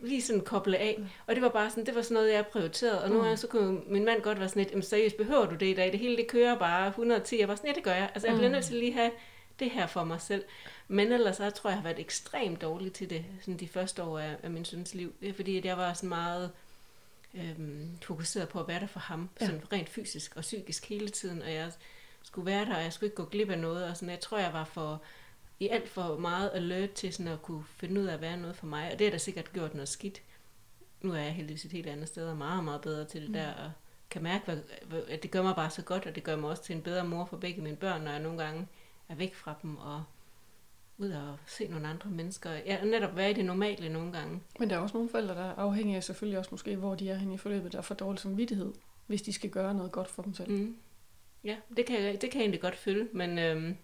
[0.00, 1.00] lige sådan koble af.
[1.26, 3.02] Og det var bare sådan, det var sådan noget, jeg prioriterede.
[3.02, 3.36] Og nu mm.
[3.36, 5.92] så kunne min mand godt være sådan lidt, seriøst, behøver du det i dag?
[5.92, 7.40] Det hele, det kører bare 110.
[7.40, 8.10] Jeg var sådan, ja, det gør jeg.
[8.14, 8.52] Altså, jeg bliver mm.
[8.52, 9.10] nødt til lige have
[9.58, 10.44] det her for mig selv.
[10.88, 14.02] Men ellers så tror jeg, jeg har været ekstremt dårlig til det, sådan de første
[14.02, 15.12] år af, af min søns liv.
[15.36, 16.50] Fordi, at jeg var sådan meget
[17.34, 19.46] øhm, fokuseret på at være der for ham, ja.
[19.46, 21.42] sådan rent fysisk og psykisk hele tiden.
[21.42, 21.72] Og jeg
[22.22, 23.84] skulle være der, og jeg skulle ikke gå glip af noget.
[23.84, 25.02] Og sådan, jeg tror, jeg var for
[25.64, 28.56] i alt for meget alert til sådan at kunne finde ud af at være noget
[28.56, 28.92] for mig.
[28.92, 30.22] Og det har da sikkert gjort noget skidt.
[31.00, 33.34] Nu er jeg heldigvis et helt andet sted og meget, meget bedre til det mm.
[33.34, 33.52] der.
[33.52, 33.70] Og
[34.10, 34.62] kan mærke,
[35.08, 37.04] at det gør mig bare så godt, og det gør mig også til en bedre
[37.04, 38.66] mor for begge mine børn, når jeg nogle gange
[39.08, 40.04] er væk fra dem og
[40.98, 42.50] ud og se nogle andre mennesker.
[42.50, 44.40] Ja, netop være i det normale nogle gange.
[44.58, 47.10] Men der er også nogle forældre, der er afhængige af selvfølgelig også måske, hvor de
[47.10, 48.72] er henne i forløbet, der får dårlig samvittighed,
[49.06, 50.50] hvis de skal gøre noget godt for dem selv.
[50.50, 50.76] Mm.
[51.44, 53.76] Ja, det kan, det kan jeg egentlig godt føle, men øhm,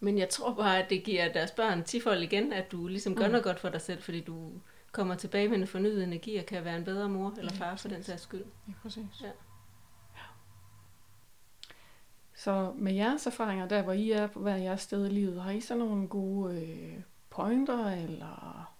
[0.00, 3.26] men jeg tror bare, at det giver deres børn tifold igen, at du ligesom gør
[3.26, 3.30] mm.
[3.30, 4.52] noget godt for dig selv, fordi du
[4.92, 7.74] kommer tilbage med en fornyet energi og kan være en bedre mor eller far ja,
[7.74, 8.44] for den sags skyld.
[8.68, 9.22] Ja, præcis.
[9.22, 9.26] Ja.
[9.26, 10.22] ja.
[12.34, 15.50] Så med jeres erfaringer, der hvor I er på hver jeres sted i livet, har
[15.50, 18.74] I så nogle gode øh, pointer eller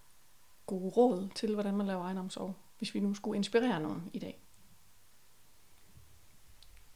[0.66, 4.40] gode råd til, hvordan man laver ejendomssorg, hvis vi nu skulle inspirere nogen i dag?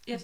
[0.09, 0.21] Jeg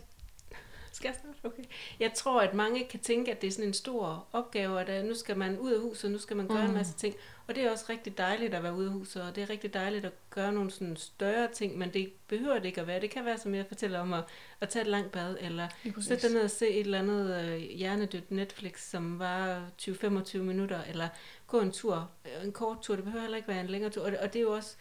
[0.93, 1.39] skal jeg starte?
[1.45, 1.63] Okay.
[2.01, 5.15] Jeg tror, at mange kan tænke, at det er sådan en stor opgave, at nu
[5.15, 6.69] skal man ud af huset, nu skal man gøre mm.
[6.69, 7.15] en masse ting.
[7.47, 9.75] Og det er også rigtig dejligt at være ude af huset, og det er rigtig
[9.75, 13.01] dejligt at gøre nogle sådan større ting, men det behøver det ikke at være.
[13.01, 14.25] Det kan være, som jeg fortæller om, at,
[14.61, 15.69] at tage et langt bad, eller
[16.01, 20.83] sætte dig ned og se et eller andet øh, hjernedødt Netflix, som var 20-25 minutter,
[20.83, 21.09] eller
[21.47, 22.95] gå en tur, øh, en kort tur.
[22.95, 24.05] Det behøver heller ikke være en længere tur.
[24.05, 24.77] Og det, og det er jo også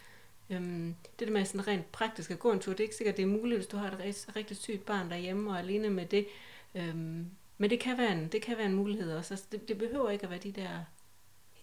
[0.49, 3.17] Øhm, det der med sådan rent praktisk at gå en tur, det er ikke sikkert,
[3.17, 5.89] det er muligt, hvis du har et rigtig, rigtig sygt barn derhjemme og er alene
[5.89, 6.27] med det.
[6.75, 9.33] Øhm, men det kan, være en, det kan være en mulighed også.
[9.33, 10.83] Altså, det, det behøver ikke at være de der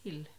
[0.05, 0.30] helt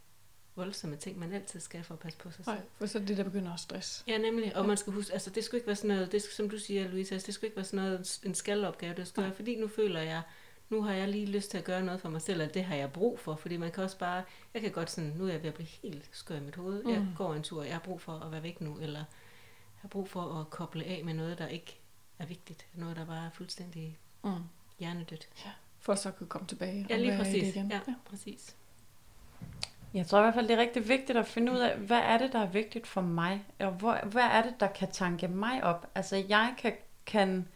[0.55, 2.55] voldsomme ting, man altid skal for at passe på sig selv.
[2.55, 4.03] Nej, for så er det, der begynder at stress.
[4.07, 4.55] Ja, nemlig.
[4.55, 4.67] Og ja.
[4.67, 7.15] man skal huske, altså det skulle ikke være sådan noget, det, som du siger, Louise,
[7.15, 10.01] altså, det skulle ikke være sådan noget, en skalopgave, det skal være, fordi nu føler
[10.01, 10.21] jeg,
[10.69, 12.75] nu har jeg lige lyst til at gøre noget for mig selv, og det har
[12.75, 15.41] jeg brug for, fordi man kan også bare, jeg kan godt sådan, nu er jeg
[15.41, 16.89] ved at blive helt skør i mit hoved, mm.
[16.89, 19.87] jeg går en tur, jeg har brug for at være væk nu, eller jeg har
[19.89, 21.79] brug for at koble af med noget, der ikke
[22.19, 24.31] er vigtigt, noget, der bare er fuldstændig mm.
[24.79, 25.27] hjernedødt.
[25.45, 27.55] Ja, for så at kunne komme tilbage ja, lige præcis.
[27.55, 27.71] igen.
[27.71, 28.55] Ja, ja, præcis.
[29.93, 32.17] Jeg tror i hvert fald, det er rigtig vigtigt at finde ud af, hvad er
[32.17, 35.63] det, der er vigtigt for mig, og hvor, hvad er det, der kan tanke mig
[35.63, 35.87] op.
[35.95, 36.73] Altså, jeg kan,
[37.05, 37.47] kan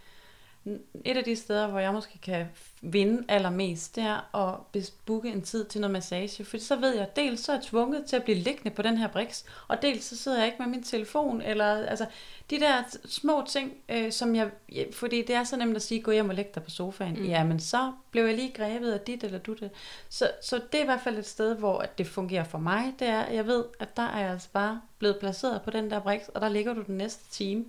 [1.05, 2.45] et af de steder, hvor jeg måske kan
[2.81, 6.45] vinde allermest, det er at booke en tid til noget massage.
[6.45, 8.81] For så ved jeg, at dels så er jeg tvunget til at blive liggende på
[8.81, 12.05] den her briks, og dels så sidder jeg ikke med min telefon, eller altså
[12.49, 14.51] de der små ting, øh, som jeg,
[14.91, 17.15] fordi det er så nemt at sige, gå hjem og læg dig på sofaen.
[17.19, 17.25] Mm.
[17.25, 19.69] Ja, men så blev jeg lige grebet af dit eller du det.
[20.09, 23.07] Så, så det er i hvert fald et sted, hvor det fungerer for mig, det
[23.07, 26.27] er, jeg ved, at der er jeg altså bare blevet placeret på den der briks,
[26.27, 27.65] og der ligger du den næste time.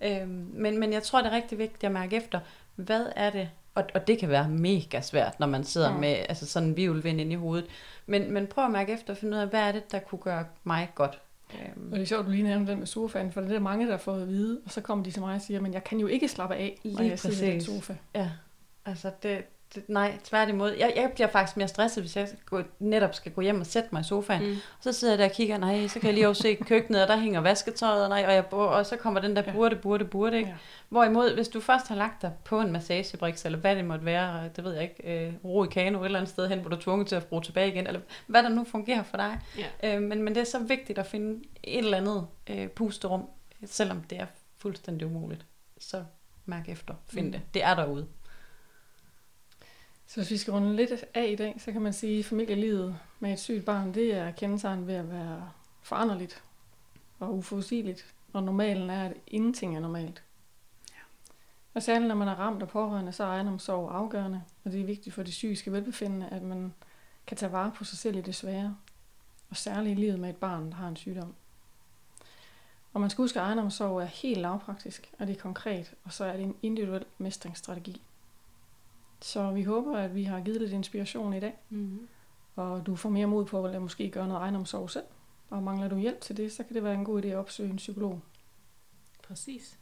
[0.00, 2.40] Øhm, men, men jeg tror, det er rigtig vigtigt at mærke efter,
[2.76, 5.98] hvad er det, og, og det kan være mega svært, når man sidder ja.
[5.98, 7.66] med altså sådan en vivlvind ind i hovedet.
[8.06, 10.18] Men, men prøv at mærke efter og finde ud af, hvad er det, der kunne
[10.18, 11.20] gøre mig godt.
[11.54, 11.88] Øhm.
[11.92, 13.86] Og det er sjovt, du lige nævner den med sofaen, for det er der mange,
[13.86, 15.84] der har fået at vide, og så kommer de til mig og siger, men jeg
[15.84, 17.94] kan jo ikke slappe af, når lige jeg sidder i den sofa.
[18.14, 18.30] Ja,
[18.84, 19.44] altså det,
[19.88, 20.70] nej, tværtimod.
[20.70, 23.88] Jeg, jeg bliver faktisk mere stresset, hvis jeg gå, netop skal gå hjem og sætte
[23.92, 24.46] mig i sofaen.
[24.46, 24.52] Mm.
[24.52, 27.02] Og så sidder jeg der og kigger, nej, så kan jeg lige også se køkkenet,
[27.02, 30.04] og der hænger vasketøjet, og, nej, og, jeg, og så kommer den der burde, burde,
[30.04, 30.36] burde.
[30.36, 30.48] Ikke?
[30.48, 30.56] Ja.
[30.88, 34.48] Hvorimod, hvis du først har lagt dig på en massagebriks, eller hvad det måtte være,
[34.56, 36.76] det ved jeg ikke, øh, ro i kano et eller andet sted hen, hvor du
[36.76, 39.40] er tvunget til at bruge tilbage igen, eller hvad der nu fungerer for dig.
[39.58, 39.96] Ja.
[39.96, 43.28] Øh, men, men det er så vigtigt at finde et eller andet øh, pusterum,
[43.66, 44.26] selvom det er
[44.58, 45.46] fuldstændig umuligt.
[45.78, 46.04] Så
[46.46, 47.32] mærk efter, find mm.
[47.32, 47.40] det.
[47.54, 48.06] Det er derude.
[50.14, 52.98] Så hvis vi skal runde lidt af i dag, så kan man sige, at familielivet
[53.20, 55.50] med et sygt barn, det er kendetegn ved at være
[55.82, 56.42] foranderligt
[57.18, 58.14] og uforudsigeligt.
[58.32, 60.22] og normalen er, at ingenting er normalt.
[60.90, 61.00] Ja.
[61.74, 64.84] Og særligt når man er ramt af pårørende, så er ejendomssorg afgørende, og det er
[64.84, 66.74] vigtigt for det psykiske velbefindende, at man
[67.26, 68.76] kan tage vare på sig selv i det svære,
[69.50, 71.34] og særligt i livet med et barn, der har en sygdom.
[72.92, 76.24] Og man skal huske, at egenomsorg er helt lavpraktisk, og det er konkret, og så
[76.24, 78.02] er det en individuel mestringsstrategi.
[79.20, 82.08] Så vi håber, at vi har givet lidt inspiration i dag, Mm-hmm.
[82.56, 85.04] og du får mere mod på at måske gøre noget ejendomssorg selv.
[85.50, 87.70] Og mangler du hjælp til det, så kan det være en god idé at opsøge
[87.70, 88.20] en psykolog.
[89.22, 89.78] Præcis.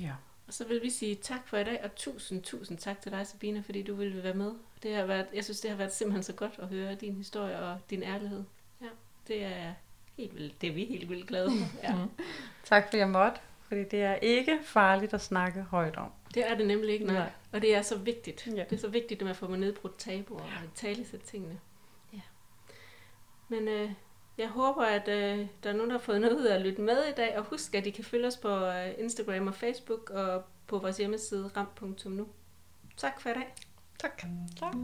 [0.00, 0.12] Ja.
[0.46, 3.26] Og så vil vi sige tak for i dag, og tusind, tusind tak til dig,
[3.26, 4.52] Sabina, fordi du ville være med.
[4.82, 7.58] Det har været, jeg synes, det har været simpelthen så godt at høre din historie
[7.58, 8.44] og din ærlighed.
[8.80, 8.86] Ja,
[9.28, 9.72] det er
[10.16, 10.60] helt vildt.
[10.60, 11.78] Det er vi helt vildt glade for.
[11.82, 11.94] Ja.
[12.04, 12.10] Mm.
[12.64, 16.10] Tak fordi jeg måtte, fordi det er ikke farligt at snakke højt om.
[16.34, 17.14] Det er det nemlig ikke, nej.
[17.14, 17.30] Nej.
[17.52, 18.46] Og det er så vigtigt.
[18.46, 18.64] Ja.
[18.70, 21.60] Det er så vigtigt, at man får nedbrudt tabuer og tale sig tingene.
[22.12, 22.20] Ja.
[23.48, 23.90] Men øh,
[24.38, 26.82] jeg håber, at øh, der er nogen, der har fået noget ud af at lytte
[26.82, 27.38] med i dag.
[27.38, 30.96] Og husk, at I kan følge os på øh, Instagram og Facebook og på vores
[30.96, 32.28] hjemmeside ram.nu.
[32.96, 33.54] Tak for i dag.
[33.98, 34.22] Tak.
[34.56, 34.74] Tak.